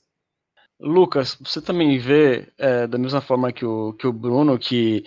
[0.79, 5.03] Lucas, você também vê é, da mesma forma que o, que o Bruno que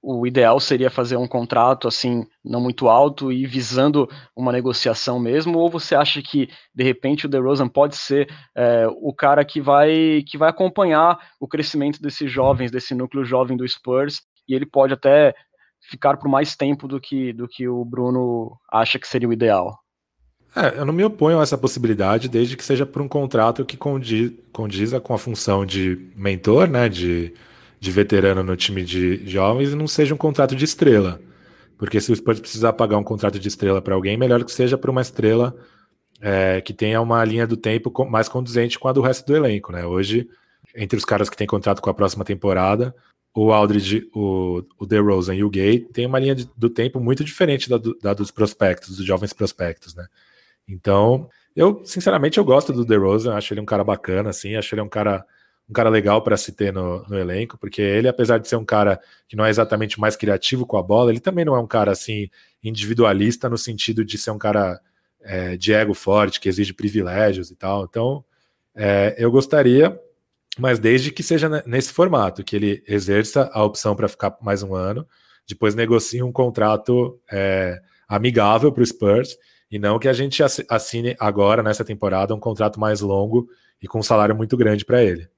[0.00, 5.58] o ideal seria fazer um contrato assim não muito alto e visando uma negociação mesmo,
[5.58, 10.22] ou você acha que de repente o DeRozan pode ser é, o cara que vai
[10.26, 14.94] que vai acompanhar o crescimento desses jovens, desse núcleo jovem do Spurs e ele pode
[14.94, 15.34] até
[15.90, 19.76] ficar por mais tempo do que do que o Bruno acha que seria o ideal?
[20.56, 23.76] É, eu não me oponho a essa possibilidade, desde que seja por um contrato que
[23.76, 27.32] condiz, condiza com a função de mentor, né, de,
[27.78, 31.20] de veterano no time de jovens, e não seja um contrato de estrela.
[31.76, 34.76] Porque se o Spurs precisar pagar um contrato de estrela para alguém, melhor que seja
[34.76, 35.54] para uma estrela
[36.20, 39.70] é, que tenha uma linha do tempo mais conduzente com a do resto do elenco.
[39.70, 39.86] Né?
[39.86, 40.28] Hoje,
[40.74, 42.94] entre os caras que têm contrato com a próxima temporada,
[43.34, 47.22] o Aldridge, o, o DeRozan e o Gay têm uma linha de, do tempo muito
[47.22, 49.94] diferente da, do, da dos prospectos, dos jovens prospectos.
[49.94, 50.06] Né?
[50.68, 54.82] Então, eu, sinceramente, eu gosto do DeRozan, acho ele um cara bacana, assim, acho ele
[54.82, 55.24] um cara,
[55.68, 58.64] um cara legal para se ter no, no, elenco, porque ele, apesar de ser um
[58.64, 61.66] cara que não é exatamente mais criativo com a bola, ele também não é um
[61.66, 62.28] cara, assim,
[62.62, 64.78] individualista no sentido de ser um cara
[65.22, 67.84] é, de ego forte, que exige privilégios e tal.
[67.84, 68.24] Então,
[68.74, 69.98] é, eu gostaria,
[70.58, 74.74] mas desde que seja nesse formato, que ele exerça a opção para ficar mais um
[74.74, 75.06] ano,
[75.48, 79.36] depois negocie um contrato é, amigável para o Spurs
[79.70, 83.48] e não que a gente assine agora, nessa temporada, um contrato mais longo
[83.82, 85.28] e com um salário muito grande para ele.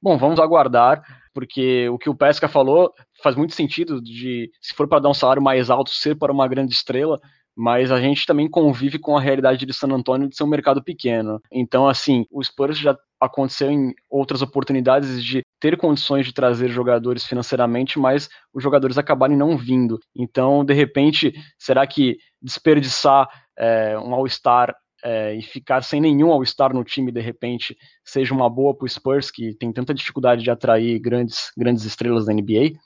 [0.00, 1.02] Bom, vamos aguardar,
[1.34, 5.14] porque o que o Pesca falou faz muito sentido de, se for para dar um
[5.14, 7.20] salário mais alto, ser para uma grande estrela,
[7.58, 10.80] mas a gente também convive com a realidade de San Antonio de ser um mercado
[10.80, 11.42] pequeno.
[11.50, 17.26] Então, assim, o Spurs já aconteceu em outras oportunidades de ter condições de trazer jogadores
[17.26, 19.98] financeiramente, mas os jogadores acabarem não vindo.
[20.14, 26.72] Então, de repente, será que desperdiçar é, um All-Star é, e ficar sem nenhum All-Star
[26.72, 30.50] no time, de repente, seja uma boa para o Spurs, que tem tanta dificuldade de
[30.50, 32.78] atrair grandes, grandes estrelas da NBA?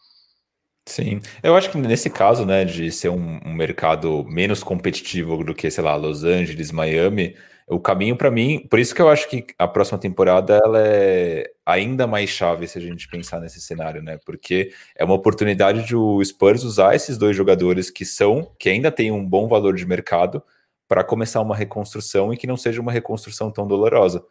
[0.87, 5.55] Sim, eu acho que nesse caso, né, de ser um, um mercado menos competitivo do
[5.55, 7.37] que, sei lá, Los Angeles, Miami,
[7.69, 11.49] o caminho para mim, por isso que eu acho que a próxima temporada ela é
[11.65, 14.19] ainda mais chave se a gente pensar nesse cenário, né?
[14.27, 18.91] Porque é uma oportunidade de o Spurs usar esses dois jogadores que são, que ainda
[18.91, 20.43] têm um bom valor de mercado,
[20.89, 24.23] para começar uma reconstrução e que não seja uma reconstrução tão dolorosa.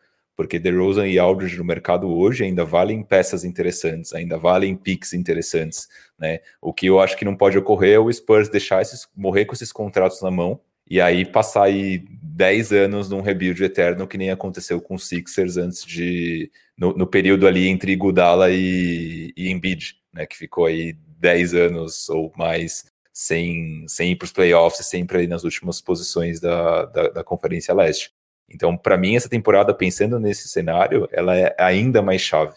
[0.42, 5.88] Porque DeRozan e Aldridge no mercado hoje ainda valem peças interessantes, ainda valem picks interessantes,
[6.18, 6.40] né?
[6.60, 9.54] O que eu acho que não pode ocorrer é o Spurs deixar esses morrer com
[9.54, 14.32] esses contratos na mão e aí passar aí 10 anos num rebuild eterno que nem
[14.32, 19.96] aconteceu com o Sixers antes de no, no período ali entre Gudala e, e Embiid,
[20.12, 20.26] né?
[20.26, 25.28] Que ficou aí 10 anos ou mais sem, sem ir para os playoffs, sempre aí
[25.28, 28.12] nas últimas posições da, da, da Conferência Leste.
[28.54, 32.54] Então, para mim, essa temporada, pensando nesse cenário, ela é ainda mais chave.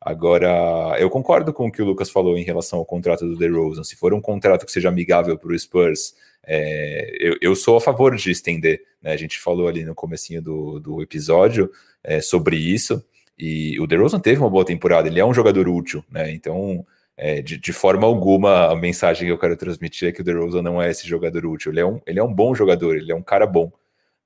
[0.00, 3.84] Agora, eu concordo com o que o Lucas falou em relação ao contrato do DeRozan.
[3.84, 7.80] Se for um contrato que seja amigável para o Spurs, é, eu, eu, sou a
[7.80, 8.82] favor de estender.
[9.00, 9.12] Né?
[9.12, 11.70] A gente falou ali no comecinho do, do episódio
[12.02, 13.04] é, sobre isso.
[13.38, 15.06] E o DeRozan teve uma boa temporada.
[15.06, 16.32] Ele é um jogador útil, né?
[16.32, 16.84] Então,
[17.16, 20.62] é, de, de, forma alguma, a mensagem que eu quero transmitir é que o DeRozan
[20.62, 21.70] não é esse jogador útil.
[21.70, 23.72] Ele é um, ele é um bom jogador, ele é um cara bom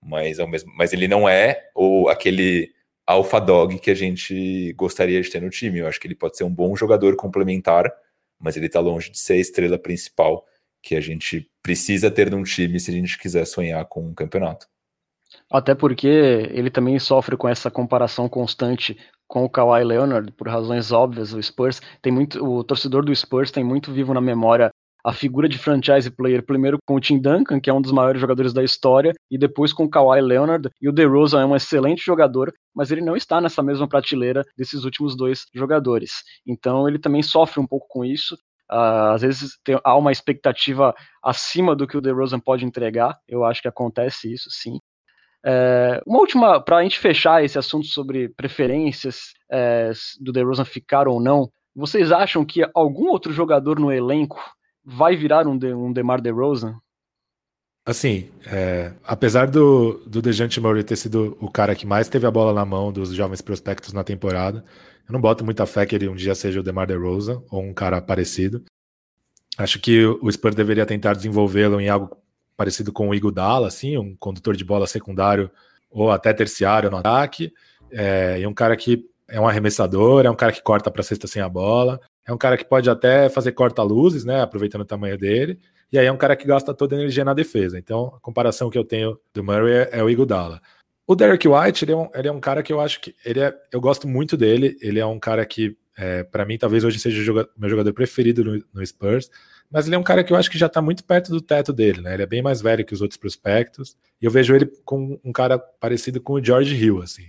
[0.02, 2.72] mas, ao mesmo, mas ele não é o, aquele
[3.06, 5.78] alpha dog que a gente gostaria de ter no time.
[5.78, 7.90] Eu acho que ele pode ser um bom jogador complementar,
[8.38, 10.44] mas ele está longe de ser a estrela principal
[10.82, 14.66] que a gente precisa ter num time se a gente quiser sonhar com um campeonato.
[15.50, 20.92] Até porque ele também sofre com essa comparação constante com o Kawhi Leonard, por razões
[20.92, 24.70] óbvias, o Spurs tem muito, o torcedor do Spurs tem muito vivo na memória
[25.06, 28.20] a figura de franchise player, primeiro com o Tim Duncan, que é um dos maiores
[28.20, 30.68] jogadores da história, e depois com o Kawhi Leonard.
[30.82, 34.82] E o DeRozan é um excelente jogador, mas ele não está nessa mesma prateleira desses
[34.82, 36.24] últimos dois jogadores.
[36.44, 38.34] Então ele também sofre um pouco com isso.
[38.68, 40.92] Uh, às vezes tem, há uma expectativa
[41.22, 43.16] acima do que o DeRozan pode entregar.
[43.28, 44.80] Eu acho que acontece isso, sim.
[45.44, 51.06] É, uma última, para a gente fechar esse assunto sobre preferências é, do DeRozan ficar
[51.06, 54.42] ou não, vocês acham que algum outro jogador no elenco
[54.86, 56.80] vai virar um, de, um DeMar DeRozan?
[57.84, 62.30] Assim, é, apesar do, do Dejante Murray ter sido o cara que mais teve a
[62.30, 64.64] bola na mão dos jovens prospectos na temporada,
[65.08, 67.74] eu não boto muita fé que ele um dia seja o DeMar DeRozan ou um
[67.74, 68.64] cara parecido.
[69.58, 72.16] Acho que o Spurs deveria tentar desenvolvê-lo em algo
[72.56, 75.50] parecido com o Iguodala, assim, um condutor de bola secundário
[75.90, 77.52] ou até terciário no ataque,
[77.90, 81.26] é, e um cara que é um arremessador, é um cara que corta para cesta
[81.26, 84.42] sem a bola, é um cara que pode até fazer corta-luzes, né?
[84.42, 85.60] Aproveitando o tamanho dele.
[85.92, 87.78] E aí é um cara que gasta toda a energia na defesa.
[87.78, 90.60] Então, a comparação que eu tenho do Murray é, é o Iguodala.
[91.06, 93.14] O Derek White, ele é, um, ele é um cara que eu acho que.
[93.24, 94.76] Ele é, eu gosto muito dele.
[94.80, 97.92] Ele é um cara que, é, para mim, talvez hoje seja o jogador, meu jogador
[97.92, 99.30] preferido no, no, Spurs.
[99.70, 101.72] Mas ele é um cara que eu acho que já tá muito perto do teto
[101.72, 102.14] dele, né?
[102.14, 103.96] Ele é bem mais velho que os outros prospectos.
[104.20, 107.26] E eu vejo ele com um cara parecido com o George Hill, assim.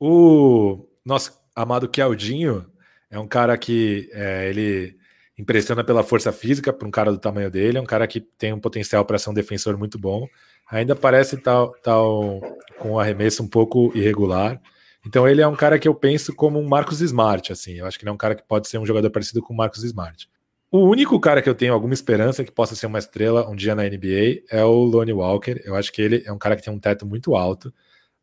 [0.00, 2.66] O nosso amado Keldinho
[3.10, 4.96] é um cara que é, ele
[5.36, 8.52] impressiona pela força física para um cara do tamanho dele, é um cara que tem
[8.52, 10.28] um potencial para ser um defensor muito bom.
[10.70, 12.40] Ainda parece tal, tal
[12.78, 14.60] com um arremesso um pouco irregular.
[15.04, 17.74] Então ele é um cara que eu penso como um Marcos Smart, assim.
[17.74, 19.56] Eu acho que ele é um cara que pode ser um jogador parecido com o
[19.56, 20.28] Marcos Smart.
[20.70, 23.74] O único cara que eu tenho alguma esperança que possa ser uma estrela um dia
[23.74, 25.60] na NBA é o Lonnie Walker.
[25.64, 27.74] Eu acho que ele é um cara que tem um teto muito alto.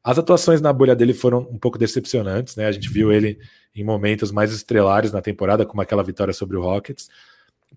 [0.04, 2.66] As atuações na bolha dele foram um pouco decepcionantes, né?
[2.66, 3.40] A gente viu ele
[3.76, 7.10] em momentos mais estrelares na temporada, como aquela vitória sobre o Rockets.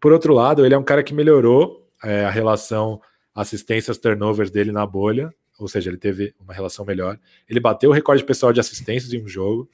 [0.00, 3.00] Por outro lado, ele é um cara que melhorou é, a relação
[3.34, 7.18] assistências turnovers dele na bolha, ou seja, ele teve uma relação melhor.
[7.48, 9.68] Ele bateu o recorde pessoal de assistências em um jogo.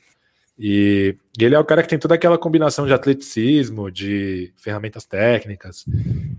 [0.58, 5.04] E, e ele é o cara que tem toda aquela combinação de atleticismo, de ferramentas
[5.04, 5.84] técnicas.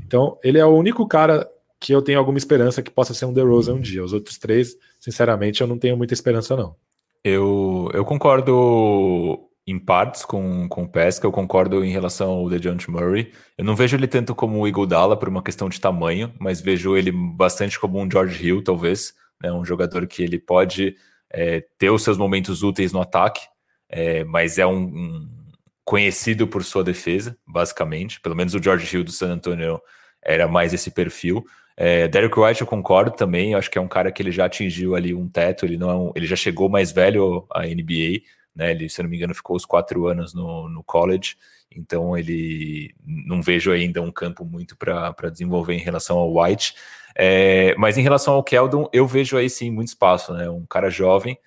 [0.06, 1.48] Então, ele é o único cara
[1.80, 4.04] que eu tenho alguma esperança que possa ser um DeRozan um dia.
[4.04, 6.76] Os outros três, sinceramente, eu não tenho muita esperança, não.
[7.24, 12.90] Eu, eu concordo em partes com, com o Pesca, eu concordo em relação ao DeJounte
[12.90, 13.34] Murray.
[13.58, 16.96] Eu não vejo ele tanto como o Iguodala por uma questão de tamanho, mas vejo
[16.96, 19.14] ele bastante como um George Hill, talvez.
[19.44, 19.52] Né?
[19.52, 20.96] Um jogador que ele pode
[21.30, 23.42] é, ter os seus momentos úteis no ataque,
[23.90, 25.30] é, mas é um, um,
[25.84, 28.22] conhecido por sua defesa, basicamente.
[28.22, 29.82] Pelo menos o George Hill do San Antonio
[30.28, 31.46] era mais esse perfil.
[31.76, 34.46] É, Derek White eu concordo também, eu acho que é um cara que ele já
[34.46, 38.22] atingiu ali um teto, ele não é ele já chegou mais velho à NBA,
[38.56, 38.72] né?
[38.72, 41.38] Ele, se não me engano, ficou os quatro anos no, no college,
[41.72, 46.74] então ele não vejo ainda um campo muito para desenvolver em relação ao White.
[47.16, 50.50] É, mas em relação ao Keldon, eu vejo aí sim muito espaço, né?
[50.50, 51.38] Um cara jovem.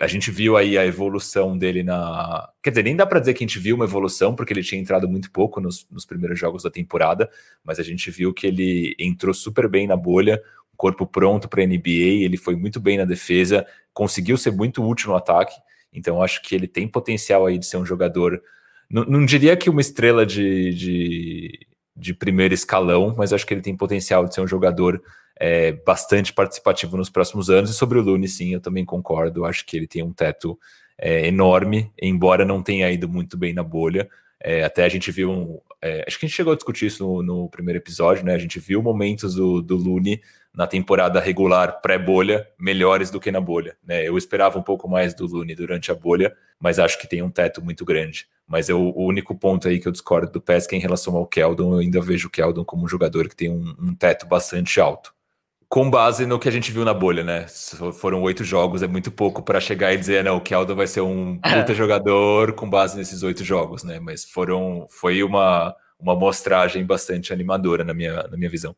[0.00, 2.48] A gente viu aí a evolução dele na.
[2.62, 4.80] Quer dizer, nem dá para dizer que a gente viu uma evolução, porque ele tinha
[4.80, 7.28] entrado muito pouco nos, nos primeiros jogos da temporada,
[7.64, 10.40] mas a gente viu que ele entrou super bem na bolha,
[10.76, 15.16] corpo pronto para NBA, ele foi muito bem na defesa, conseguiu ser muito útil no
[15.16, 15.54] ataque.
[15.92, 18.40] Então, acho que ele tem potencial aí de ser um jogador
[18.90, 23.60] não, não diria que uma estrela de, de, de, primeiro escalão, mas acho que ele
[23.60, 25.02] tem potencial de ser um jogador
[25.38, 27.70] é, bastante participativo nos próximos anos.
[27.70, 29.44] E sobre o Lune, sim, eu também concordo.
[29.44, 30.58] Acho que ele tem um teto
[30.98, 34.08] é, enorme, embora não tenha ido muito bem na bolha.
[34.40, 37.04] É, até a gente viu um, é, acho que a gente chegou a discutir isso
[37.04, 38.34] no, no, primeiro episódio, né?
[38.34, 40.20] A gente viu momentos do, do Lune
[40.54, 44.06] na temporada regular pré-bolha melhores do que na bolha, né?
[44.06, 47.30] Eu esperava um pouco mais do Lune durante a bolha, mas acho que tem um
[47.30, 48.26] teto muito grande.
[48.46, 51.26] Mas eu, o único ponto aí que eu discordo do Pesca é em relação ao
[51.26, 54.80] Keldon, eu ainda vejo o Keldon como um jogador que tem um, um teto bastante
[54.80, 55.12] alto
[55.68, 57.46] com base no que a gente viu na bolha, né?
[58.00, 61.02] Foram oito jogos, é muito pouco para chegar e dizer, não, o Keldon vai ser
[61.02, 61.60] um é.
[61.60, 64.00] puta jogador com base nesses oito jogos, né?
[64.00, 68.74] Mas foram, foi uma, uma mostragem bastante animadora na minha, na minha visão.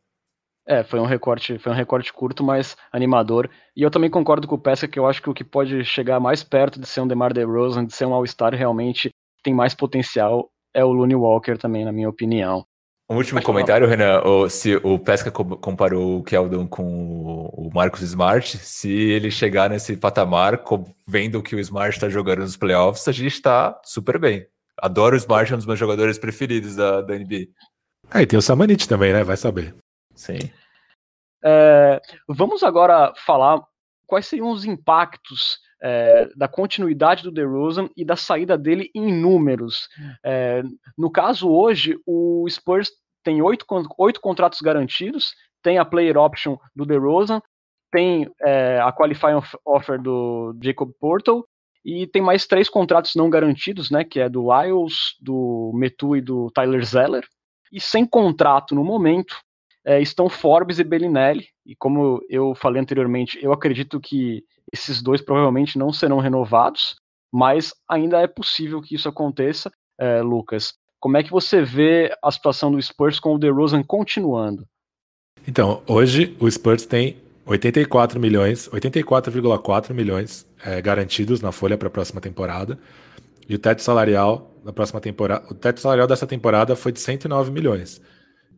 [0.67, 3.49] É, foi um recorte, foi um recorte curto, mas animador.
[3.75, 6.19] E eu também concordo com o Pesca que eu acho que o que pode chegar
[6.19, 9.09] mais perto de ser um DeMar DeRozan, de ser um All-Star realmente
[9.43, 12.65] tem mais potencial é o Looney Walker também, na minha opinião.
[13.11, 14.21] Um último comentário, Renan.
[14.21, 19.97] O, se o Pesca comparou o Keldon com o Marcos Smart, se ele chegar nesse
[19.97, 20.63] patamar,
[21.05, 24.47] vendo que o Smart está jogando nos playoffs, a gente está super bem.
[24.77, 27.47] Adoro o Smart, é um dos meus jogadores preferidos da, da NBA.
[28.09, 29.25] Ah, e tem o Samanit também, né?
[29.25, 29.75] Vai saber.
[30.15, 30.39] Sim.
[31.43, 33.61] É, vamos agora falar
[34.07, 39.89] quais seriam os impactos é, da continuidade do DeRozan e da saída dele em números.
[40.23, 40.63] É,
[40.97, 43.65] no caso hoje, o Spurs tem oito,
[43.97, 47.41] oito contratos garantidos, tem a player option do DeRozan,
[47.91, 51.45] tem é, a qualifying offer do Jacob Portal
[51.83, 56.21] e tem mais três contratos não garantidos, né, que é do Lyles, do Metu e
[56.21, 57.27] do Tyler Zeller.
[57.71, 59.35] E sem contrato no momento
[59.85, 61.47] é, estão Forbes e Bellinelli.
[61.65, 66.95] E como eu falei anteriormente, eu acredito que esses dois provavelmente não serão renovados,
[67.31, 70.73] mas ainda é possível que isso aconteça, é, Lucas.
[71.01, 74.67] Como é que você vê a situação do Spurs com o DeRozan continuando?
[75.47, 81.91] Então, hoje o Spurs tem 84 milhões, 84,4 milhões é, garantidos na folha para a
[81.91, 82.77] próxima temporada.
[83.49, 87.49] E o teto salarial da próxima temporada, o teto salarial dessa temporada foi de 109
[87.49, 87.99] milhões,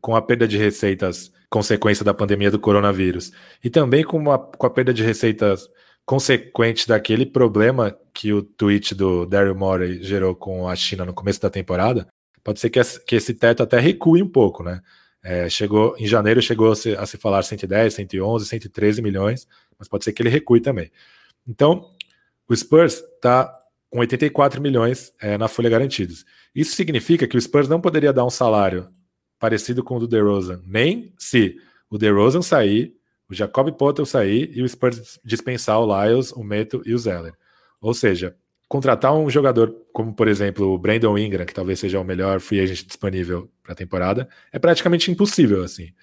[0.02, 3.32] com a perda de receitas consequência da pandemia do coronavírus
[3.64, 5.70] e também com, uma, com a perda de receitas
[6.06, 11.40] consequente daquele problema que o tweet do Daryl Morey gerou com a China no começo
[11.40, 12.08] da temporada,
[12.44, 14.82] pode ser que, que esse teto até recue um pouco, né?
[15.24, 19.48] É, chegou em janeiro chegou a se, a se, falar 110, 111, 113 milhões,
[19.80, 20.92] mas pode ser que ele recue também.
[21.48, 21.90] Então,
[22.48, 23.58] o Spurs está
[23.90, 26.26] com 84 milhões é, na folha garantidos.
[26.54, 28.90] Isso significa que o Spurs não poderia dar um salário
[29.40, 31.56] parecido com o do DeRozan, nem se
[31.90, 32.96] o DeRozan sair,
[33.30, 37.34] o Jacob Potter sair e o Spurs dispensar o Lyles, o Meto e o Zeller.
[37.80, 38.36] Ou seja,
[38.74, 42.60] contratar um jogador como, por exemplo, o Brandon Ingram, que talvez seja o melhor free
[42.60, 45.94] agent disponível para a temporada, é praticamente impossível assim.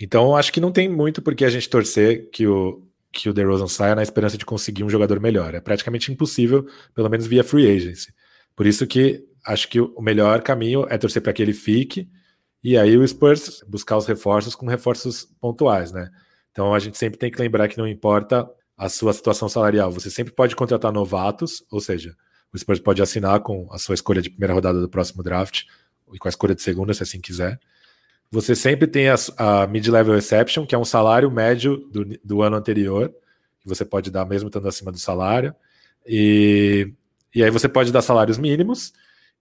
[0.00, 3.34] Então, acho que não tem muito por que a gente torcer que o que o
[3.34, 5.54] DeRozan saia na esperança de conseguir um jogador melhor.
[5.54, 8.12] É praticamente impossível, pelo menos via free agency.
[8.54, 12.08] Por isso que acho que o melhor caminho é torcer para que ele fique
[12.64, 16.10] e aí o Spurs buscar os reforços com reforços pontuais, né?
[16.50, 20.10] Então a gente sempre tem que lembrar que não importa a sua situação salarial, você
[20.10, 22.14] sempre pode contratar novatos, ou seja,
[22.52, 25.64] o Spurs pode assinar com a sua escolha de primeira rodada do próximo draft
[26.12, 27.58] e com a escolha de segunda, se assim quiser.
[28.30, 32.56] Você sempre tem a, a mid-level exception, que é um salário médio do, do ano
[32.56, 33.12] anterior,
[33.60, 35.54] que você pode dar mesmo estando acima do salário.
[36.06, 36.92] E,
[37.34, 38.92] e aí você pode dar salários mínimos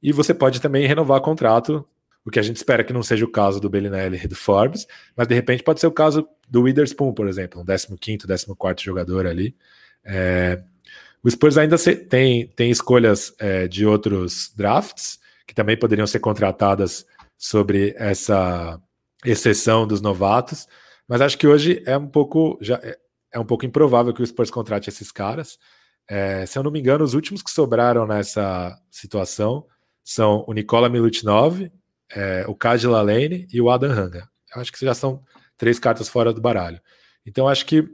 [0.02, 1.86] e você pode também renovar contrato
[2.26, 4.88] o que a gente espera que não seja o caso do Bellinelli e do Forbes,
[5.16, 9.28] mas de repente pode ser o caso do Witherspoon, por exemplo, um 15º, 14º jogador
[9.28, 9.56] ali.
[10.04, 10.62] É,
[11.24, 17.06] o Spurs ainda tem, tem escolhas é, de outros drafts que também poderiam ser contratadas
[17.38, 18.82] sobre essa
[19.24, 20.68] exceção dos novatos,
[21.08, 22.98] mas acho que hoje é um pouco já é,
[23.34, 25.60] é um pouco improvável que o Spurs contrate esses caras.
[26.08, 29.66] É, se eu não me engano, os últimos que sobraram nessa situação
[30.04, 31.70] são o Nikola Milutinov,
[32.14, 34.30] é, o Kadila Lane e o Adam Hanga.
[34.56, 35.24] acho que já são
[35.58, 36.80] três cartas fora do baralho.
[37.26, 37.88] Então acho que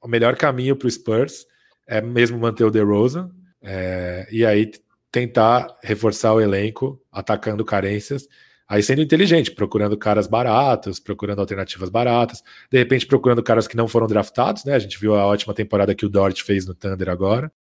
[0.00, 1.46] o melhor caminho para o Spurs
[1.86, 3.30] é mesmo manter o DeRozan
[3.62, 4.70] é, e aí
[5.10, 8.26] tentar reforçar o elenco atacando carências,
[8.68, 13.86] aí sendo inteligente, procurando caras baratos, procurando alternativas baratas, de repente procurando caras que não
[13.86, 14.74] foram draftados, né?
[14.74, 17.52] A gente viu a ótima temporada que o Dort fez no Thunder agora.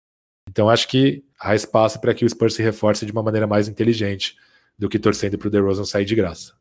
[0.50, 3.68] Então acho que há espaço para que o Spurs se reforce de uma maneira mais
[3.68, 4.36] inteligente
[4.78, 6.54] do que torcendo para o DeRozan sair de graça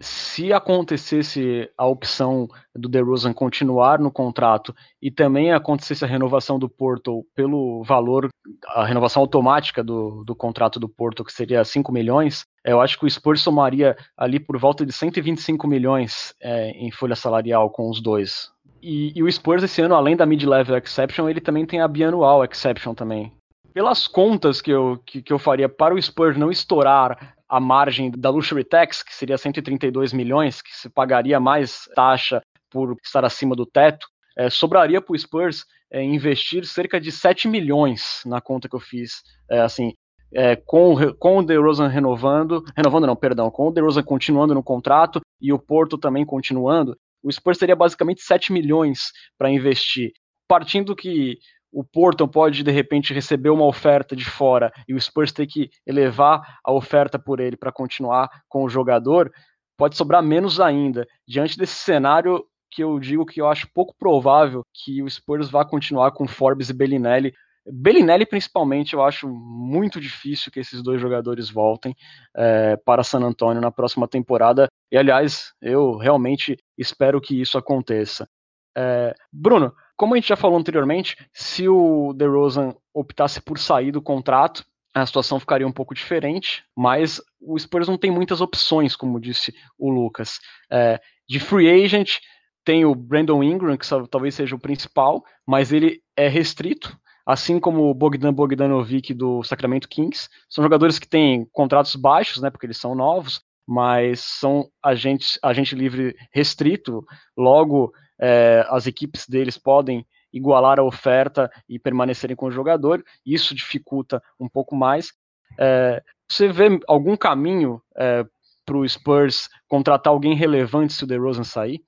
[0.00, 6.68] se acontecesse a opção do DeRozan continuar no contrato e também acontecesse a renovação do
[6.68, 8.28] Porto pelo valor,
[8.68, 12.98] a renovação automática do, do contrato do Porto, que seria 5 milhões, é, eu acho
[12.98, 17.88] que o Spurs somaria ali por volta de 125 milhões é, em folha salarial com
[17.88, 18.50] os dois.
[18.82, 22.44] E, e o Spurs esse ano, além da mid-level exception, ele também tem a bianual
[22.44, 23.32] exception também.
[23.72, 28.10] Pelas contas que eu, que, que eu faria para o Spurs não estourar a margem
[28.10, 33.54] da Luxury Tax, que seria 132 milhões, que se pagaria mais taxa por estar acima
[33.54, 38.68] do teto, é, sobraria para o Spurs é, investir cerca de 7 milhões na conta
[38.68, 39.94] que eu fiz, é, assim,
[40.34, 45.20] é, com, com o DeRozan renovando, renovando não, perdão, com o DeRozan continuando no contrato
[45.40, 50.12] e o Porto também continuando, o Spurs teria basicamente 7 milhões para investir.
[50.48, 51.38] Partindo que
[51.76, 55.68] o Porto pode de repente receber uma oferta de fora e o Spurs ter que
[55.86, 59.30] elevar a oferta por ele para continuar com o jogador,
[59.76, 61.06] pode sobrar menos ainda.
[61.28, 65.66] Diante desse cenário que eu digo que eu acho pouco provável que o Spurs vá
[65.66, 67.34] continuar com Forbes e Bellinelli.
[67.70, 71.94] Bellinelli, principalmente, eu acho muito difícil que esses dois jogadores voltem
[72.34, 74.66] é, para San Antonio na próxima temporada.
[74.90, 78.26] E, aliás, eu realmente espero que isso aconteça.
[78.74, 84.02] É, Bruno, como a gente já falou anteriormente, se o DeRozan optasse por sair do
[84.02, 89.20] contrato, a situação ficaria um pouco diferente, mas o Spurs não tem muitas opções, como
[89.20, 90.38] disse o Lucas.
[90.70, 92.18] É, de free agent,
[92.64, 97.90] tem o Brandon Ingram, que talvez seja o principal, mas ele é restrito, assim como
[97.90, 100.28] o Bogdan Bogdanovic do Sacramento Kings.
[100.48, 105.74] São jogadores que têm contratos baixos, né, porque eles são novos, mas são agentes, agente
[105.74, 107.04] livre restrito,
[107.36, 113.54] logo é, as equipes deles podem igualar a oferta e permanecerem com o jogador, isso
[113.54, 115.12] dificulta um pouco mais.
[115.58, 118.24] É, você vê algum caminho é,
[118.64, 121.82] para o Spurs contratar alguém relevante se o DeRozan sair?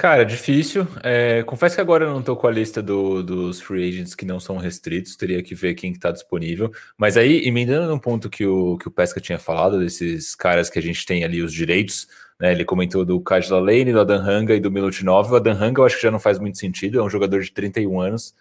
[0.00, 0.86] Cara, difícil.
[1.02, 4.24] É, confesso que agora eu não estou com a lista do, dos free agents que
[4.24, 6.70] não são restritos, teria que ver quem está disponível.
[6.96, 10.78] Mas aí, emendando no ponto que o, que o Pesca tinha falado, desses caras que
[10.78, 12.06] a gente tem ali os direitos,
[12.38, 12.52] né?
[12.52, 15.32] Ele comentou do Kajla Lane, do Adam Hanga e do Milutinov.
[15.32, 17.50] O Adam Hanga eu acho que já não faz muito sentido, é um jogador de
[17.50, 18.36] 31 anos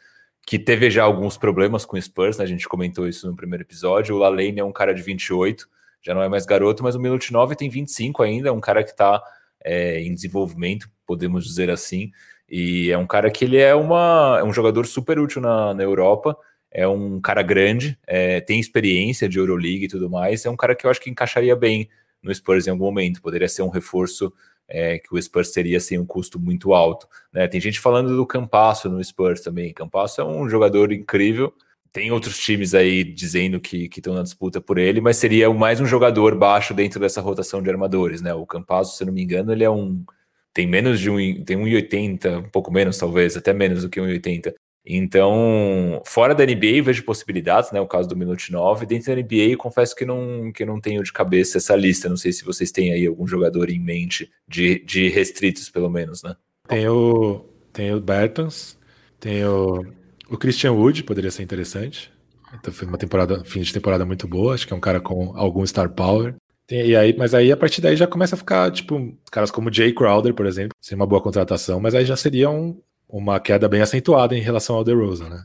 [0.46, 2.44] que teve já alguns problemas com o Spurs, né?
[2.44, 4.16] A gente comentou isso no primeiro episódio.
[4.16, 5.68] O Lane é um cara de 28,
[6.04, 8.92] já não é mais garoto, mas o Milutinov tem 25 ainda, é um cara que
[8.92, 9.24] está
[9.64, 12.12] é, em desenvolvimento, podemos dizer assim.
[12.50, 15.84] E é um cara que ele é, uma, é um jogador super útil na, na
[15.84, 16.38] Europa.
[16.72, 20.46] É um cara grande, é, tem experiência de Euroleague e tudo mais.
[20.46, 21.90] É um cara que eu acho que encaixaria bem
[22.22, 23.22] no Spurs em algum momento.
[23.22, 24.32] Poderia ser um reforço
[24.68, 27.08] é, que o Spurs teria sem um custo muito alto.
[27.32, 27.48] Né?
[27.48, 29.74] Tem gente falando do Campasso no Spurs também.
[29.74, 31.54] Campasso é um jogador incrível.
[31.98, 35.86] Tem outros times aí dizendo que estão na disputa por ele, mas seria mais um
[35.88, 38.32] jogador baixo dentro dessa rotação de armadores, né?
[38.36, 40.06] O Campasso, se não me engano, ele é um
[40.54, 44.54] tem menos de um tem 1,80, um pouco menos talvez, até menos do que 1,80.
[44.86, 47.82] Então, fora da NBA, vejo possibilidades, né?
[47.82, 48.86] O caso do Minute 9.
[48.86, 52.08] Dentro da NBA, confesso que não, que não tenho de cabeça essa lista.
[52.08, 56.22] Não sei se vocês têm aí algum jogador em mente, de, de restritos, pelo menos,
[56.22, 56.36] né?
[56.68, 57.44] Tem o,
[57.74, 58.78] tem o Bertans,
[59.20, 59.84] tem o,
[60.30, 62.12] o Christian Wood, poderia ser interessante.
[62.54, 64.54] Então, foi uma temporada, fim de temporada muito boa.
[64.54, 66.36] Acho que é um cara com algum star power.
[66.66, 69.72] Tem, e aí, mas aí, a partir daí, já começa a ficar, tipo, caras como
[69.72, 73.70] Jay Crowder, por exemplo, seria uma boa contratação, mas aí já seria um, uma queda
[73.70, 75.44] bem acentuada em relação ao DeRozan, né?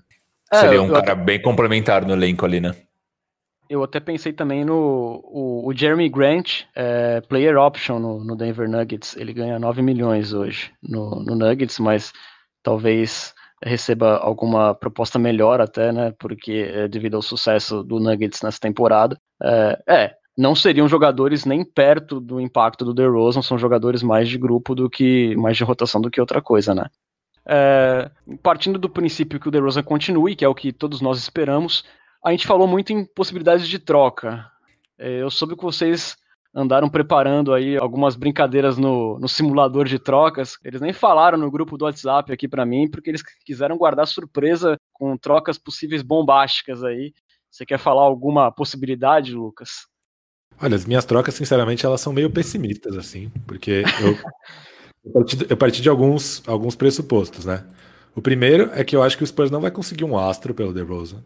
[0.52, 1.14] É, Seria um cara até...
[1.14, 2.74] bem complementar no elenco ali, né?
[3.70, 8.68] Eu até pensei também no o, o Jeremy Grant, é, player option no, no, Denver
[8.68, 9.16] Nuggets.
[9.16, 12.12] Ele ganha 9 milhões hoje no, no, Nuggets, mas
[12.62, 13.32] talvez
[13.64, 16.12] receba alguma proposta melhor até, né?
[16.18, 19.18] Porque é, devido ao sucesso do Nuggets nessa temporada.
[19.42, 24.38] É, é, não seriam jogadores nem perto do impacto do DeRozan, são jogadores mais de
[24.38, 26.86] grupo do que mais de rotação do que outra coisa, né?
[27.46, 28.10] É,
[28.42, 31.84] partindo do princípio que o DeRozan continue, que é o que todos nós esperamos,
[32.24, 34.46] a gente falou muito em possibilidades de troca.
[34.98, 36.16] Eu soube que vocês
[36.54, 40.56] andaram preparando aí algumas brincadeiras no, no simulador de trocas.
[40.62, 44.76] Eles nem falaram no grupo do WhatsApp aqui para mim, porque eles quiseram guardar surpresa
[44.92, 47.12] com trocas possíveis bombásticas aí.
[47.50, 49.86] Você quer falar alguma possibilidade, Lucas?
[50.60, 54.18] Olha, as minhas trocas, sinceramente, elas são meio pessimistas, assim, porque eu,
[55.04, 57.66] eu, parti, eu parti de alguns, alguns pressupostos, né?
[58.14, 60.72] O primeiro é que eu acho que o Spurs não vai conseguir um astro pelo
[60.72, 61.24] DeRozan.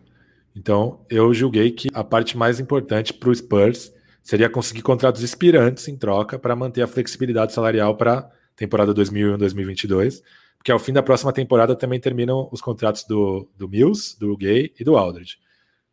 [0.54, 3.92] Então, eu julguei que a parte mais importante para o Spurs
[4.26, 10.20] seria conseguir contratos expirantes em troca para manter a flexibilidade salarial para temporada 2001-2022,
[10.58, 14.74] porque ao fim da próxima temporada também terminam os contratos do, do Mills, do Gay
[14.80, 15.36] e do Aldridge.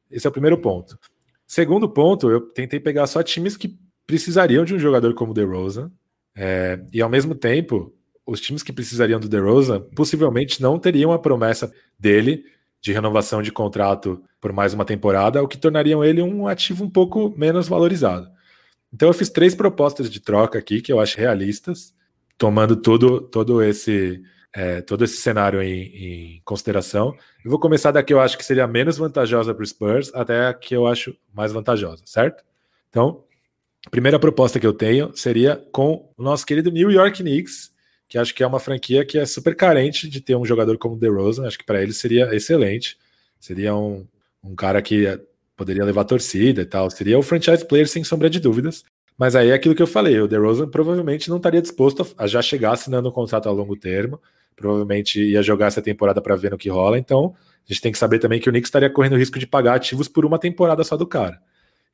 [0.09, 0.97] Esse é o primeiro ponto.
[1.45, 3.77] Segundo ponto, eu tentei pegar só times que
[4.07, 5.91] precisariam de um jogador como o DeRozan,
[6.36, 7.93] é, e ao mesmo tempo,
[8.25, 12.43] os times que precisariam do DeRozan possivelmente não teriam a promessa dele
[12.84, 16.89] de renovação de contrato por mais uma temporada, o que tornariam ele um ativo um
[16.89, 18.29] pouco menos valorizado.
[18.93, 21.95] Então eu fiz três propostas de troca aqui que eu acho realistas,
[22.38, 24.21] tomando todo, todo esse
[24.55, 27.15] é, todo esse cenário em, em, consideração.
[27.43, 30.47] Eu vou começar da que eu acho que seria menos vantajosa para o Spurs até
[30.47, 32.43] a que eu acho mais vantajosa, certo?
[32.89, 33.23] Então,
[33.88, 37.72] a primeira proposta que eu tenho seria com o nosso querido New York Knicks,
[38.14, 40.93] que acho que é uma franquia que é super carente de ter um jogador como
[40.93, 41.47] o DeRozan.
[41.47, 42.95] Acho que para ele seria excelente.
[43.39, 44.05] Seria um,
[44.43, 45.20] um cara que
[45.57, 46.91] poderia levar torcida e tal.
[46.91, 48.84] Seria o franchise player sem sombra de dúvidas.
[49.18, 52.39] Mas aí é aquilo que eu falei, o DeRozan provavelmente não estaria disposto a já
[52.39, 54.22] chegar assinando um contrato a longo termo
[54.55, 56.99] provavelmente ia jogar essa temporada para ver no que rola.
[56.99, 57.34] Então,
[57.68, 59.74] a gente tem que saber também que o Knicks estaria correndo o risco de pagar
[59.74, 61.41] ativos por uma temporada só do cara.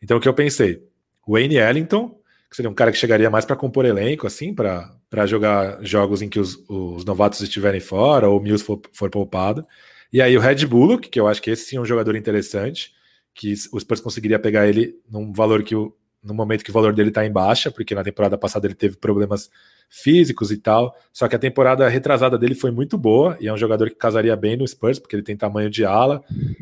[0.02, 0.84] Então, o que eu pensei?
[1.26, 2.19] Wayne Ellington,
[2.50, 6.30] que seria um cara que chegaria mais para compor elenco, assim, para jogar jogos em
[6.30, 9.66] que os, os novatos estiverem fora ou o Mills for, for poupado.
[10.12, 12.92] E aí o Red Bullock, que eu acho que esse sim é um jogador interessante,
[13.36, 17.10] que o Spurs conseguiria pegar ele num valor que no momento que o valor dele
[17.10, 19.50] está em baixa, porque na temporada passada ele teve problemas
[19.90, 20.96] físicos e tal.
[21.14, 24.36] Só que a temporada retrasada dele foi muito boa e é um jogador que casaria
[24.36, 26.22] bem no Spurs, porque ele tem tamanho de ala,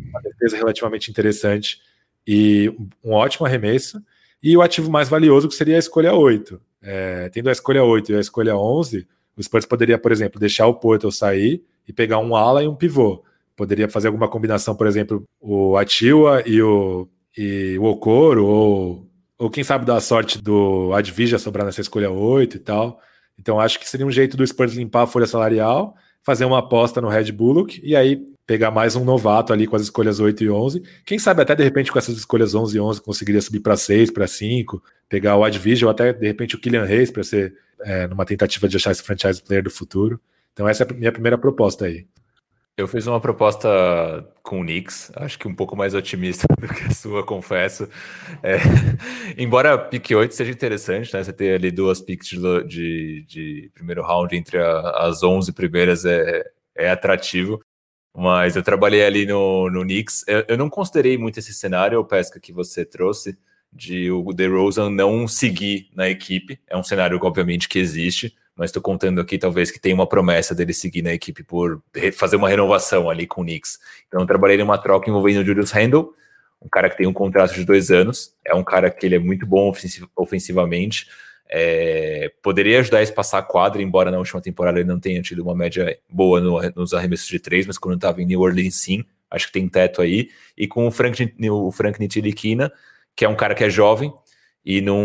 [0.09, 1.81] uma defesa relativamente interessante
[2.25, 2.71] e
[3.03, 4.01] um ótimo arremesso.
[4.41, 6.61] E o ativo mais valioso que seria a escolha 8.
[6.81, 10.67] É, tendo a escolha 8 e a escolha 11, o Spurs poderia, por exemplo, deixar
[10.67, 13.23] o Porto sair e pegar um ala e um pivô.
[13.55, 19.07] Poderia fazer alguma combinação, por exemplo, o Atiwa e o, e o Okoro, ou,
[19.38, 22.99] ou quem sabe dar a sorte do Advija sobrar nessa escolha 8 e tal.
[23.39, 27.01] Então acho que seria um jeito do Spurs limpar a folha salarial, fazer uma aposta
[27.01, 30.50] no Red Bullock e aí pegar mais um novato ali com as escolhas 8 e
[30.50, 30.82] 11.
[31.06, 34.10] Quem sabe até de repente com essas escolhas 11 e 11 conseguiria subir para 6,
[34.10, 38.08] para 5, pegar o Advision ou até de repente o Kylian Reis para ser é,
[38.08, 40.20] numa tentativa de achar esse franchise player do futuro.
[40.54, 42.08] Então essa é a minha primeira proposta aí.
[42.78, 43.68] Eu fiz uma proposta
[44.43, 47.89] com o Knicks, acho que um pouco mais otimista do que a sua, confesso.
[48.41, 48.58] É,
[49.36, 51.24] embora a pick 8 seja interessante, né?
[51.24, 56.06] Você ter ali duas picks de, de, de primeiro round entre a, as 11 primeiras
[56.06, 56.45] é,
[56.76, 57.60] é atrativo.
[58.18, 60.26] Mas eu trabalhei ali no, no Knicks.
[60.28, 63.38] Eu, eu não considerei muito esse cenário, Pesca, que você trouxe,
[63.72, 66.59] de o DeRozan não seguir na equipe.
[66.68, 70.55] É um cenário, obviamente, que existe mas estou contando aqui talvez que tem uma promessa
[70.55, 71.82] dele seguir na equipe por
[72.13, 73.78] fazer uma renovação ali com o Knicks.
[74.07, 76.11] Então eu trabalhei numa troca envolvendo o Julius Randle,
[76.59, 79.20] um cara que tem um contrato de dois anos, é um cara que ele é
[79.20, 79.72] muito bom
[80.15, 81.07] ofensivamente,
[81.50, 85.43] é, poderia ajudar a espaçar a quadra, embora na última temporada ele não tenha tido
[85.43, 89.04] uma média boa no, nos arremessos de três, mas quando estava em New Orleans sim,
[89.30, 92.72] acho que tem teto aí, e com o Frank, o Frank Ntilikina,
[93.16, 94.14] que é um cara que é jovem
[94.64, 95.04] e não,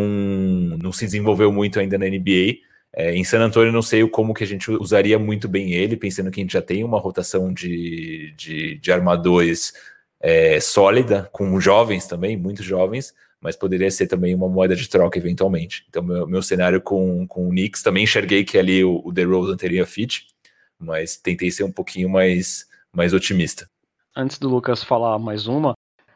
[0.82, 2.59] não se desenvolveu muito ainda na NBA,
[2.95, 6.30] é, em San Antônio, não sei como que a gente usaria muito bem ele, pensando
[6.30, 9.72] que a gente já tem uma rotação de, de, de armadores
[10.20, 15.18] é, sólida, com jovens também, muitos jovens, mas poderia ser também uma moeda de troca
[15.18, 15.84] eventualmente.
[15.88, 19.57] Então, meu, meu cenário com, com o Knicks, também enxerguei que ali o, o DeRozan
[19.57, 20.28] teria fit,
[20.78, 23.68] mas tentei ser um pouquinho mais, mais otimista.
[24.16, 25.74] Antes do Lucas falar mais uma,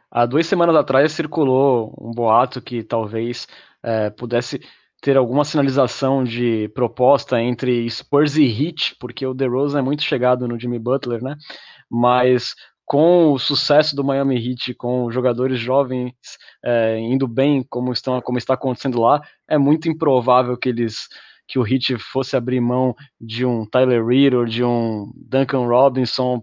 [0.08, 3.48] há duas semanas atrás circulou um boato que talvez
[3.82, 4.60] é, pudesse
[5.02, 10.46] ter alguma sinalização de proposta entre Spurs e Heat, porque o DeRozan é muito chegado
[10.46, 11.36] no Jimmy Butler, né?
[11.90, 12.54] Mas
[12.86, 16.14] com o sucesso do Miami Heat, com jogadores jovens
[16.64, 21.08] é, indo bem, como, estão, como está acontecendo lá, é muito improvável que eles
[21.48, 26.42] que o Heat fosse abrir mão de um Tyler Reed ou de um Duncan Robinson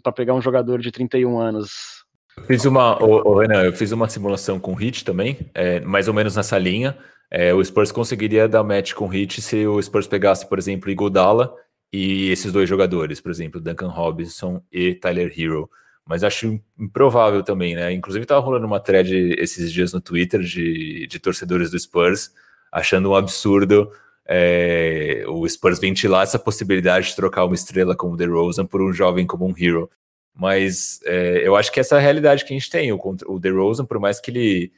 [0.00, 2.04] para pegar um jogador de 31 anos.
[2.36, 6.06] Eu fiz uma, oh, Renan, eu fiz uma simulação com o Heat também, é, mais
[6.06, 6.96] ou menos nessa linha.
[7.30, 10.88] É, o Spurs conseguiria dar match com o Hit se o Spurs pegasse, por exemplo,
[10.88, 11.52] Igodala
[11.92, 15.68] e esses dois jogadores, por exemplo, Duncan Robinson e Tyler Hero.
[16.06, 17.92] Mas acho improvável também, né?
[17.92, 22.30] Inclusive estava rolando uma thread esses dias no Twitter de, de torcedores do Spurs,
[22.70, 23.90] achando um absurdo
[24.26, 28.92] é, o Spurs ventilar essa possibilidade de trocar uma estrela como o DeRozan por um
[28.92, 29.90] jovem como um Hero.
[30.34, 32.92] Mas é, eu acho que essa é a realidade que a gente tem.
[32.92, 34.72] O, o DeRozan, por mais que ele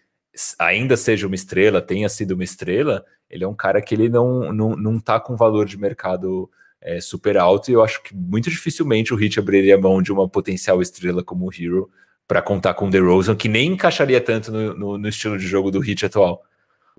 [0.58, 4.52] ainda seja uma estrela, tenha sido uma estrela, ele é um cara que ele não,
[4.52, 6.50] não, não tá com valor de mercado
[6.86, 10.28] é, super alto, e eu acho que muito dificilmente o Heat abriria mão de uma
[10.28, 11.90] potencial estrela como o Hero
[12.28, 15.72] para contar com o DeRozan, que nem encaixaria tanto no, no, no, estilo de jogo
[15.72, 16.44] do Heat atual.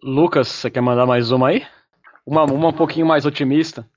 [0.04, 1.66] Lucas, você quer mandar mais uma aí?
[2.26, 3.88] Uma, uma um pouquinho mais otimista.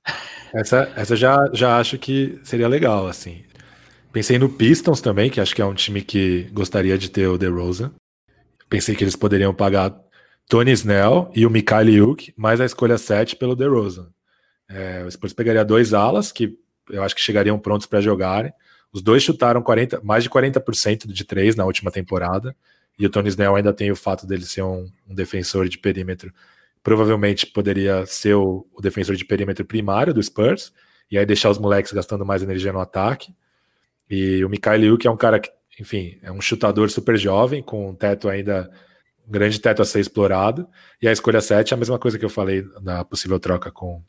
[0.53, 3.43] Essa, essa já, já acho que seria legal, assim.
[4.13, 7.37] Pensei no Pistons também, que acho que é um time que gostaria de ter o
[7.37, 7.91] DeRozan.
[8.69, 9.93] Pensei que eles poderiam pagar
[10.47, 14.09] Tony Snell e o Mikhail Yuk, mais a escolha 7 pelo DeRozan.
[14.73, 16.57] É, o Spurs pegaria dois alas, que
[16.89, 18.53] eu acho que chegariam prontos para jogarem.
[18.91, 22.55] Os dois chutaram 40, mais de 40% de três na última temporada.
[22.99, 26.33] E o Tony Snell ainda tem o fato dele ser um, um defensor de perímetro.
[26.83, 30.73] Provavelmente poderia ser o, o, defensor de perímetro primário do Spurs.
[31.09, 33.33] E aí deixar os moleques gastando mais energia no ataque.
[34.09, 35.49] E o Mikhail Liu, que é um cara que,
[35.79, 38.69] enfim, é um chutador super jovem, com um teto ainda.
[39.27, 40.67] Um grande teto a ser explorado.
[41.01, 44.03] E a escolha 7 é a mesma coisa que eu falei na possível troca com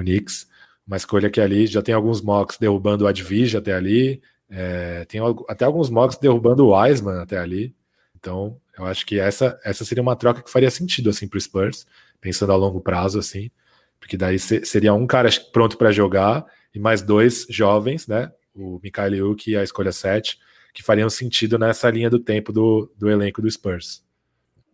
[0.00, 0.46] o Knicks
[0.88, 5.20] uma escolha que ali já tem alguns mocks derrubando o Advige até ali, é, tem
[5.46, 7.76] até alguns mocks derrubando o Wiseman até ali.
[8.16, 11.40] Então, eu acho que essa, essa seria uma troca que faria sentido assim para o
[11.40, 11.86] Spurs,
[12.22, 13.50] pensando a longo prazo assim,
[14.00, 18.32] porque daí seria um cara pronto para jogar e mais dois jovens, né?
[18.54, 20.38] O Mikhail Yuk e a escolha 7,
[20.72, 24.02] que fariam sentido nessa linha do tempo do, do elenco do Spurs.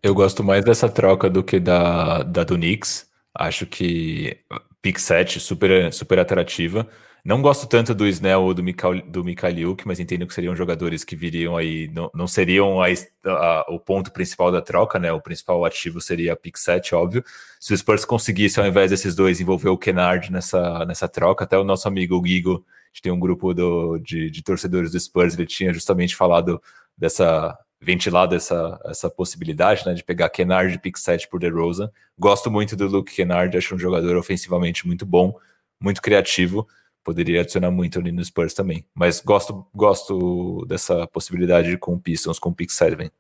[0.01, 3.09] Eu gosto mais dessa troca do que da, da do Knicks.
[3.35, 4.39] Acho que
[4.85, 6.87] pick 7, super, super atrativa.
[7.25, 11.03] Não gosto tanto do Snell ou do Mikhail, do Mikhailiuk, mas entendo que seriam jogadores
[11.03, 12.87] que viriam aí, não, não seriam a,
[13.25, 15.11] a, o ponto principal da troca, né?
[15.11, 17.25] O principal ativo seria a pick 7, óbvio.
[17.59, 21.57] Se o Spurs conseguisse, ao invés desses dois, envolver o Kennard nessa, nessa troca, até
[21.57, 25.01] o nosso amigo o Gigo, a gente tem um grupo do, de, de torcedores do
[25.01, 26.61] Spurs, ele tinha justamente falado
[26.97, 31.91] dessa ventilado essa, essa possibilidade, né, de pegar Kennard de pick 7 por DeRozan.
[32.19, 35.35] Gosto muito do Luke Kennard, acho um jogador ofensivamente muito bom,
[35.81, 36.67] muito criativo,
[37.05, 38.85] poderia adicionar muito ali no Spurs também.
[38.95, 43.13] Mas gosto, gosto dessa possibilidade com o Pistons, com o pick 7.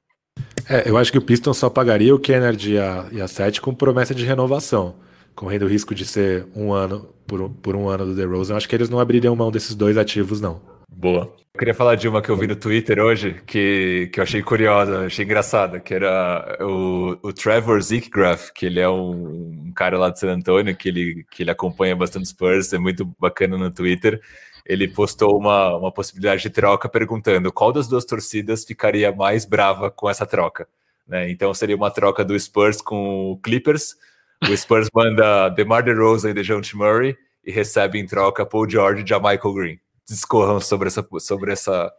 [0.68, 3.60] É, eu acho que o Pistons só pagaria o Kennard e a, e a 7
[3.60, 4.96] com promessa de renovação,
[5.34, 8.56] correndo o risco de ser um ano por, por um ano do DeRozan.
[8.56, 10.73] Acho que eles não abririam mão desses dois ativos, não.
[10.88, 11.34] Boa.
[11.54, 14.42] Eu queria falar de uma que eu vi no Twitter hoje, que, que eu achei
[14.42, 19.96] curiosa, achei engraçada, que era o, o Trevor Zickgraf, que ele é um, um, cara
[19.96, 23.70] lá de San Antonio, que ele, que ele acompanha bastante Spurs, é muito bacana no
[23.70, 24.20] Twitter.
[24.66, 29.92] Ele postou uma, uma possibilidade de troca perguntando qual das duas torcidas ficaria mais brava
[29.92, 30.66] com essa troca.
[31.06, 31.30] Né?
[31.30, 33.94] Então seria uma troca do Spurs com o Clippers.
[34.42, 37.16] O Spurs manda DeMar DeRozan e DeJounte Murray
[37.46, 41.90] e recebe em troca Paul George e Michael Green discorram sobre essa, sobre essa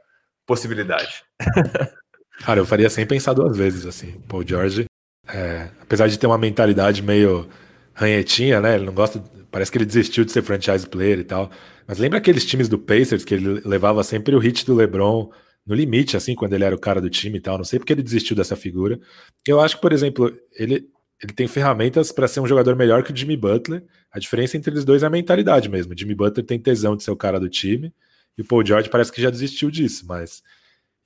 [0.45, 1.24] possibilidade.
[2.39, 4.20] Cara, eu faria sem pensar duas vezes, assim.
[4.28, 4.86] Paul George,
[5.28, 7.47] é, apesar de ter uma mentalidade meio
[7.93, 8.76] ranhetinha, né?
[8.76, 9.24] Ele não gosta.
[9.49, 11.49] Parece que ele desistiu de ser franchise player e tal.
[11.88, 15.32] Mas lembra aqueles times do Pacers que ele levava sempre o hit do LeBron
[15.66, 17.58] no limite, assim, quando ele era o cara do time e tal.
[17.58, 18.99] Não sei porque ele desistiu dessa figura.
[19.47, 20.88] Eu acho que, por exemplo, ele,
[21.22, 23.84] ele tem ferramentas para ser um jogador melhor que o Jimmy Butler.
[24.11, 25.93] A diferença entre eles dois é a mentalidade mesmo.
[25.93, 27.93] O Jimmy Butler tem tesão de ser o cara do time
[28.38, 30.43] e o Paul George parece que já desistiu disso, mas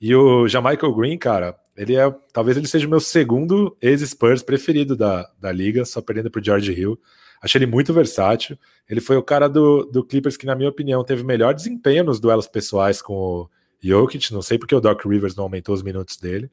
[0.00, 4.96] e o Jamichael Green, cara, ele é talvez ele seja o meu segundo ex-Spurs preferido
[4.96, 6.98] da, da liga, só perdendo pro George Hill.
[7.42, 8.58] Achei ele muito versátil.
[8.88, 12.18] Ele foi o cara do, do Clippers que, na minha opinião, teve melhor desempenho nos
[12.18, 13.50] duelos pessoais com o
[13.82, 14.32] Jokic.
[14.32, 16.50] Não sei porque o Doc Rivers não aumentou os minutos dele.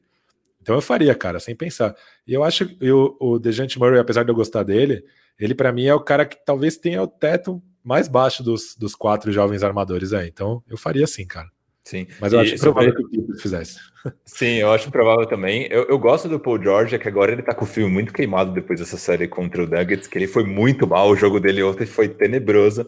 [0.60, 1.94] Então eu faria, cara, sem pensar.
[2.26, 5.04] E eu acho que o, Dejante Murray, apesar de eu gostar dele,
[5.38, 8.94] ele para mim é o cara que talvez tenha o teto mais baixo dos, dos
[8.94, 10.28] quatro jovens armadores aí.
[10.28, 11.48] Então eu faria assim, cara.
[11.88, 12.06] Sim.
[12.20, 13.78] Mas eu e acho provável que o Clippers fizesse.
[14.26, 15.66] Sim, eu acho provável também.
[15.70, 18.12] Eu, eu gosto do Paul George, é que agora ele tá com o filme muito
[18.12, 21.62] queimado depois dessa série contra o Nuggets, que ele foi muito mal, o jogo dele
[21.62, 22.86] ontem foi tenebroso.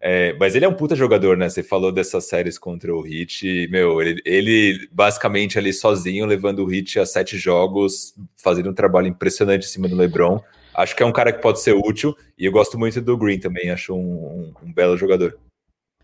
[0.00, 1.48] É, mas ele é um puta jogador, né?
[1.48, 3.68] Você falou dessas séries contra o Hit.
[3.70, 9.08] Meu, ele, ele, basicamente ali sozinho, levando o Hit a sete jogos, fazendo um trabalho
[9.08, 10.40] impressionante em cima do LeBron.
[10.74, 13.38] Acho que é um cara que pode ser útil e eu gosto muito do Green
[13.38, 13.70] também.
[13.70, 15.38] Acho um, um, um belo jogador.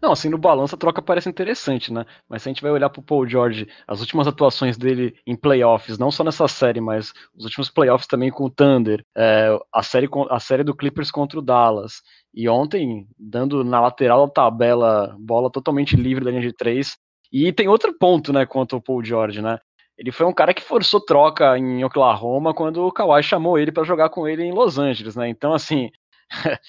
[0.01, 2.05] Não, assim, no balanço a troca parece interessante, né?
[2.29, 5.99] Mas se a gente vai olhar pro Paul George, as últimas atuações dele em playoffs,
[5.99, 10.09] não só nessa série, mas os últimos playoffs também com o Thunder, é, a, série,
[10.31, 12.03] a série do Clippers contra o Dallas,
[12.35, 16.97] e ontem, dando na lateral da tabela, bola totalmente livre da linha de três.
[17.33, 19.59] E tem outro ponto, né, quanto ao Paul George, né?
[19.99, 23.83] Ele foi um cara que forçou troca em Oklahoma quando o Kawhi chamou ele para
[23.83, 25.27] jogar com ele em Los Angeles, né?
[25.29, 25.91] Então, assim,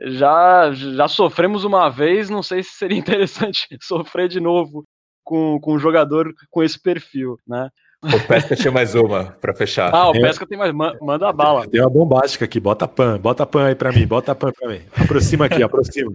[0.00, 4.84] já, já sofremos uma vez, não sei se seria interessante sofrer de novo
[5.24, 7.68] com, com um jogador com esse perfil, né?
[8.02, 9.94] O Pesca tinha mais uma para fechar.
[9.94, 10.72] Ah, o Pesca tem mais.
[11.00, 11.68] Manda a bala.
[11.68, 12.58] Tem uma bombástica aqui.
[12.58, 13.16] Bota pan.
[13.16, 14.04] Bota pan aí para mim.
[14.04, 14.80] Bota pan para mim.
[15.00, 16.10] Aproxima aqui, aproxima.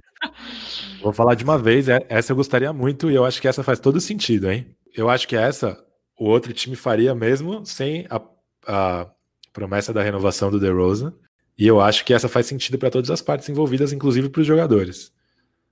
[1.02, 1.88] Vou falar de uma vez.
[1.88, 4.68] É, essa eu gostaria muito e eu acho que essa faz todo sentido, hein?
[4.94, 5.82] Eu acho que essa
[6.20, 8.22] o outro time faria mesmo sem a,
[8.68, 9.08] a
[9.54, 11.14] promessa da renovação do DeRozan.
[11.58, 14.48] E eu acho que essa faz sentido para todas as partes envolvidas, inclusive para os
[14.48, 15.12] jogadores.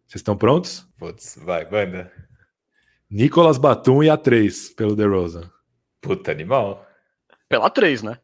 [0.07, 0.87] Vocês estão prontos?
[0.97, 2.11] Putz, vai, banda.
[3.09, 5.49] Nicolas Batum e a 3 pelo DeRozan.
[6.01, 6.85] Puta animal.
[7.47, 8.19] Pela 3, né?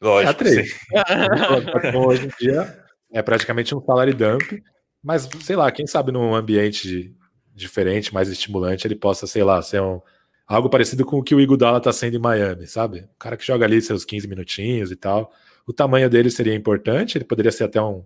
[0.00, 0.28] Lógico.
[0.28, 1.94] É a 3.
[1.96, 4.62] hoje em dia é praticamente um salary dump,
[5.02, 7.14] mas sei lá, quem sabe num ambiente
[7.54, 10.00] diferente, mais estimulante, ele possa, sei lá, ser um,
[10.46, 13.08] algo parecido com o que o Iguodala tá sendo em Miami, sabe?
[13.14, 15.32] O cara que joga ali seus 15 minutinhos e tal.
[15.66, 18.04] O tamanho dele seria importante, ele poderia ser até um,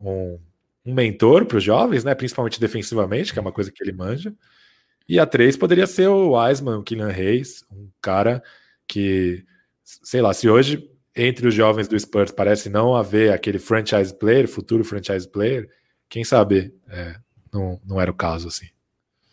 [0.00, 0.38] um,
[0.84, 2.14] um mentor para os jovens, né?
[2.14, 4.34] Principalmente defensivamente, que é uma coisa que ele manja.
[5.08, 8.42] E a 3 poderia ser o Wiseman, o Kylian Reis, um cara
[8.86, 9.42] que,
[9.82, 14.46] sei lá, se hoje entre os jovens do Spurs parece não haver aquele franchise player,
[14.46, 15.68] futuro franchise player,
[16.08, 17.16] quem sabe é,
[17.52, 18.68] não, não era o caso assim.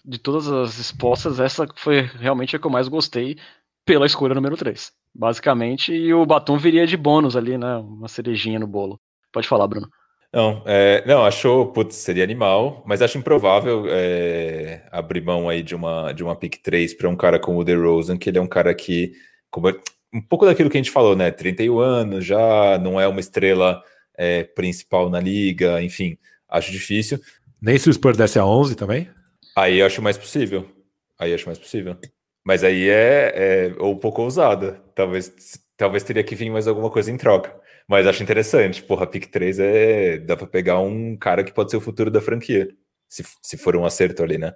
[0.04, 3.38] De todas as expostas, essa foi realmente a que eu mais gostei
[3.86, 4.92] pela escolha número 3.
[5.18, 7.78] Basicamente, e o batom viria de bônus ali, né?
[7.78, 9.00] Uma cerejinha no bolo.
[9.32, 9.88] Pode falar, Bruno.
[10.34, 15.74] Não, é, não, achou, putz, seria animal, mas acho improvável é, abrir mão aí de
[15.74, 18.48] uma, de uma pick 3 para um cara como o DeRozan, que ele é um
[18.48, 19.14] cara que,
[19.50, 19.70] como,
[20.14, 23.82] um pouco daquilo que a gente falou, né, 31 anos, já não é uma estrela
[24.18, 26.18] é, principal na liga, enfim,
[26.50, 27.18] acho difícil.
[27.62, 29.10] Nem se o Spurs desse a 11 também?
[29.56, 30.70] Aí acho mais possível,
[31.18, 31.96] aí acho mais possível.
[32.44, 37.12] Mas aí é, é um pouco ousada, talvez, talvez teria que vir mais alguma coisa
[37.12, 37.54] em troca.
[37.88, 38.82] Mas acho interessante.
[38.82, 40.18] Porra, pick 3 é.
[40.20, 42.70] Dá pra pegar um cara que pode ser o futuro da franquia.
[43.08, 44.54] Se, se for um acerto ali, né?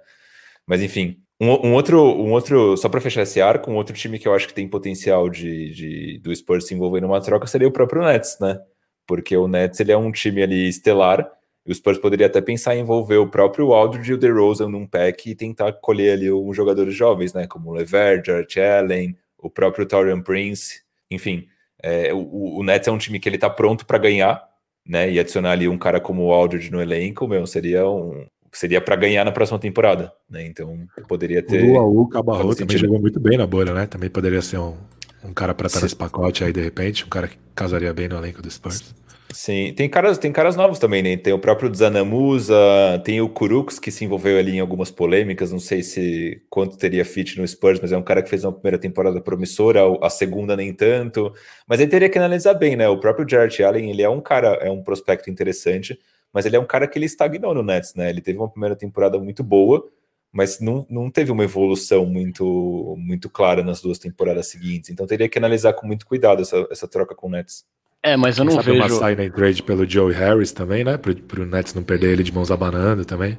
[0.66, 1.18] Mas enfim.
[1.40, 2.76] Um, um outro, um outro.
[2.76, 5.70] Só para fechar esse arco, um outro time que eu acho que tem potencial de,
[5.72, 8.60] de, do Spurs se envolver numa troca seria o próprio Nets, né?
[9.06, 11.30] Porque o Nets ele é um time ali estelar.
[11.66, 14.86] E o Spurs poderia até pensar em envolver o próprio Aldridge e o DeRozan num
[14.86, 17.46] pack e tentar colher ali uns jogadores jovens, né?
[17.46, 20.80] Como o Lever, George Allen, o próprio Torian Prince.
[21.10, 21.46] Enfim,
[21.82, 24.42] é, o, o Nets é um time que ele tá pronto para ganhar,
[24.86, 25.10] né?
[25.10, 28.96] E adicionar ali um cara como o Aldridge no elenco, meu, seria um seria para
[28.96, 30.44] ganhar na próxima temporada, né?
[30.44, 31.62] Então poderia ter.
[31.62, 33.86] O Luau Cabarro também jogou muito bem na bolha, né?
[33.86, 34.76] Também poderia ser um,
[35.24, 38.16] um cara para estar nesse pacote aí de repente, um cara que casaria bem no
[38.16, 38.94] elenco do Spurs.
[39.32, 41.16] Sim, tem caras, tem caras novos também, né?
[41.16, 42.56] Tem o próprio Zanamusa,
[43.04, 47.04] tem o Kuruks, que se envolveu ali em algumas polêmicas, não sei se quanto teria
[47.04, 50.56] fit no Spurs, mas é um cara que fez uma primeira temporada promissora, a segunda
[50.56, 51.32] nem tanto,
[51.66, 52.88] mas ele teria que analisar bem, né?
[52.88, 55.96] O próprio Jarrett Allen, ele é um cara, é um prospecto interessante,
[56.32, 58.10] mas ele é um cara que ele estagnou no Nets, né?
[58.10, 59.88] Ele teve uma primeira temporada muito boa,
[60.32, 65.28] mas não, não teve uma evolução muito muito clara nas duas temporadas seguintes, então teria
[65.28, 67.64] que analisar com muito cuidado essa, essa troca com o Nets.
[68.02, 68.78] É, mas eu não vejo.
[68.78, 70.96] uma sign and trade pelo Joey Harris também, né?
[70.96, 73.38] Pro, pro Nets não perder ele de mãos abanando também.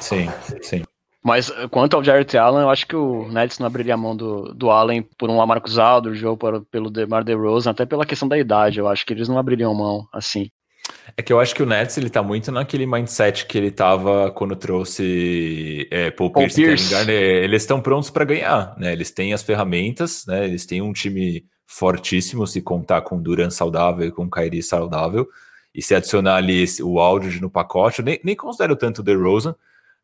[0.00, 0.28] Sim,
[0.60, 0.82] sim.
[1.24, 4.14] Mas eh, quanto ao Jarrett Allen, eu acho que o Nets não abriria a mão
[4.16, 8.28] do, do Allen por um Lamarcus Aldridge ou por, pelo DeMar DeRozan, até pela questão
[8.28, 10.50] da idade, eu acho que eles não abririam mão assim.
[11.16, 14.30] É que eu acho que o Nets ele tá muito naquele mindset que ele tava
[14.32, 16.90] quando trouxe é, Paul, Paul Pierce, Pierce.
[16.90, 17.14] Garner.
[17.14, 18.92] Eles estão prontos para ganhar, né?
[18.92, 20.44] Eles têm as ferramentas, né?
[20.44, 25.26] Eles têm um time fortíssimo se contar com Duran saudável e com Kairi saudável.
[25.74, 29.54] E se adicionar ali o Aldridge no pacote, eu nem, nem considero tanto o DeRozan,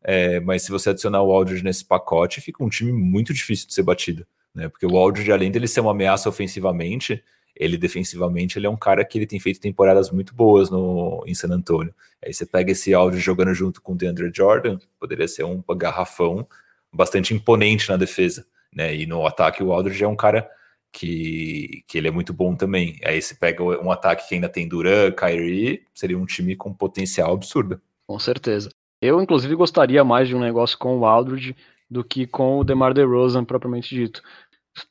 [0.03, 3.75] é, mas se você adicionar o Aldridge nesse pacote, fica um time muito difícil de
[3.75, 4.25] ser batido.
[4.53, 4.67] Né?
[4.67, 7.23] Porque o Aldridge, além dele ser uma ameaça ofensivamente,
[7.55, 11.35] ele defensivamente ele é um cara que ele tem feito temporadas muito boas no, em
[11.35, 11.93] San Antonio.
[12.25, 16.47] Aí você pega esse Aldridge jogando junto com o DeAndre Jordan, poderia ser um garrafão
[16.91, 18.43] bastante imponente na defesa.
[18.73, 18.95] Né?
[18.95, 20.49] E no ataque o Aldridge é um cara
[20.91, 22.97] que, que ele é muito bom também.
[23.05, 27.33] Aí você pega um ataque que ainda tem Duran, Kyrie, seria um time com potencial
[27.33, 27.81] absurdo.
[28.07, 28.69] Com certeza.
[29.01, 31.55] Eu, inclusive, gostaria mais de um negócio com o Aldridge
[31.89, 34.21] do que com o DeMar DeRozan, propriamente dito.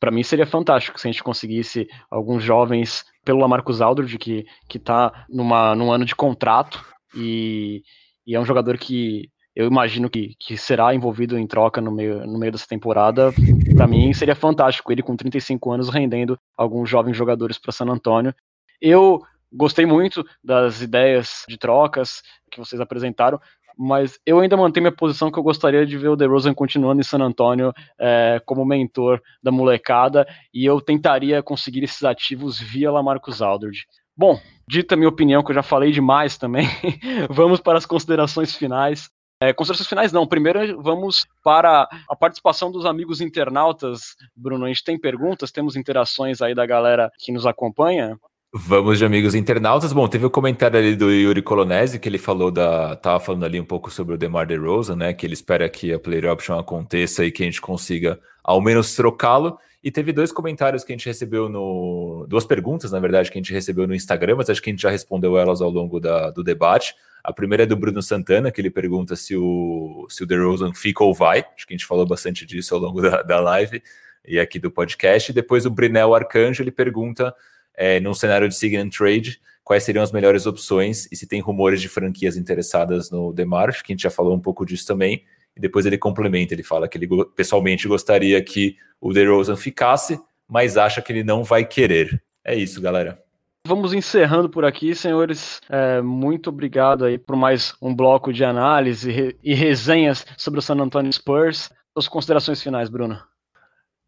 [0.00, 4.78] Para mim seria fantástico se a gente conseguisse alguns jovens pelo Lamarcus Aldridge, que, que
[4.78, 6.84] tá numa, num ano de contrato
[7.14, 7.82] e,
[8.26, 12.24] e é um jogador que eu imagino que, que será envolvido em troca no meio,
[12.24, 13.32] no meio dessa temporada.
[13.74, 18.32] Para mim seria fantástico ele com 35 anos rendendo alguns jovens jogadores para San Antônio.
[18.80, 19.20] Eu
[19.52, 23.40] gostei muito das ideias de trocas que vocês apresentaram,
[23.76, 27.04] mas eu ainda mantenho minha posição que eu gostaria de ver o DeRozan continuando em
[27.04, 33.42] San Antônio é, como mentor da molecada e eu tentaria conseguir esses ativos via Lamarcus
[33.42, 33.86] Aldridge.
[34.16, 36.68] Bom, dita minha opinião, que eu já falei demais também,
[37.28, 39.10] vamos para as considerações finais.
[39.40, 40.26] É, considerações finais não.
[40.26, 44.16] Primeiro vamos para a participação dos amigos internautas.
[44.36, 48.18] Bruno, a gente tem perguntas, temos interações aí da galera que nos acompanha.
[48.52, 49.92] Vamos de amigos internautas.
[49.92, 52.96] Bom, teve o um comentário ali do Yuri Colonese, que ele falou da.
[52.96, 55.12] Tava falando ali um pouco sobre o DeMar DeRozan, né?
[55.12, 58.96] Que ele espera que a player option aconteça e que a gente consiga ao menos
[58.96, 59.58] trocá-lo.
[59.84, 62.26] E teve dois comentários que a gente recebeu no.
[62.26, 64.82] Duas perguntas, na verdade, que a gente recebeu no Instagram, mas acho que a gente
[64.82, 66.94] já respondeu elas ao longo da, do debate.
[67.22, 71.02] A primeira é do Bruno Santana, que ele pergunta se o, se o DeRozan fica
[71.04, 71.44] ou vai.
[71.54, 73.82] Acho que a gente falou bastante disso ao longo da, da live
[74.26, 75.30] e aqui do podcast.
[75.30, 77.34] E depois o Brinel Arcanjo, ele pergunta,
[77.74, 81.40] é, num cenário de sign and trade, quais seriam as melhores opções e se tem
[81.40, 85.24] rumores de franquias interessadas no Demar, que a gente já falou um pouco disso também.
[85.56, 90.76] E depois ele complementa, ele fala que ele pessoalmente gostaria que o DeRozan ficasse, mas
[90.76, 92.22] acha que ele não vai querer.
[92.44, 93.22] É isso, galera.
[93.68, 95.60] Vamos encerrando por aqui, senhores.
[95.68, 100.76] É, muito obrigado aí por mais um bloco de análise e resenhas sobre o San
[100.76, 101.70] Antonio Spurs.
[101.92, 103.20] Suas considerações finais, Bruno.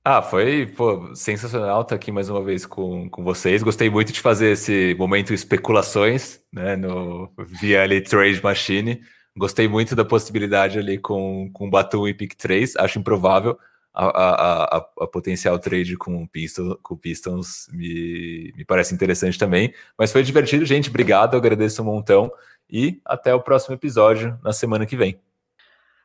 [0.02, 3.62] Ah, foi pô, sensacional estar aqui mais uma vez com, com vocês.
[3.62, 7.30] Gostei muito de fazer esse momento especulações, né, no
[7.60, 9.02] via ali Trade Machine.
[9.36, 12.76] Gostei muito da possibilidade ali com, com Batum e Pick 3.
[12.76, 13.58] Acho improvável,
[13.92, 19.38] a, a, a, a, potencial trade com o Pistons, com Pistons me, me parece interessante
[19.38, 19.74] também.
[19.98, 20.88] Mas foi divertido, gente.
[20.88, 22.30] Obrigado, agradeço um montão.
[22.70, 25.20] E até o próximo episódio na semana que vem.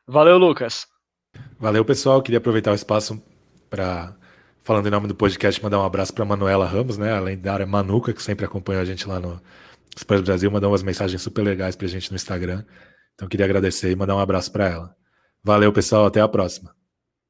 [0.06, 0.88] Valeu, Lucas.
[1.58, 2.20] Valeu, pessoal.
[2.22, 3.22] Queria aproveitar o espaço
[3.70, 4.16] para,
[4.62, 7.12] falando em nome do podcast, mandar um abraço para Manuela Ramos, né?
[7.12, 9.40] Além da área Manuca, que sempre acompanhou a gente lá no
[9.98, 12.64] Spurs Brasil, mandou umas mensagens super legais para a gente no Instagram.
[13.14, 14.96] Então queria agradecer e mandar um abraço para ela.
[15.42, 16.06] Valeu, pessoal.
[16.06, 16.74] Até a próxima.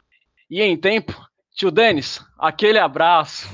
[0.49, 1.13] E em tempo,
[1.53, 3.45] tio Denis, aquele abraço.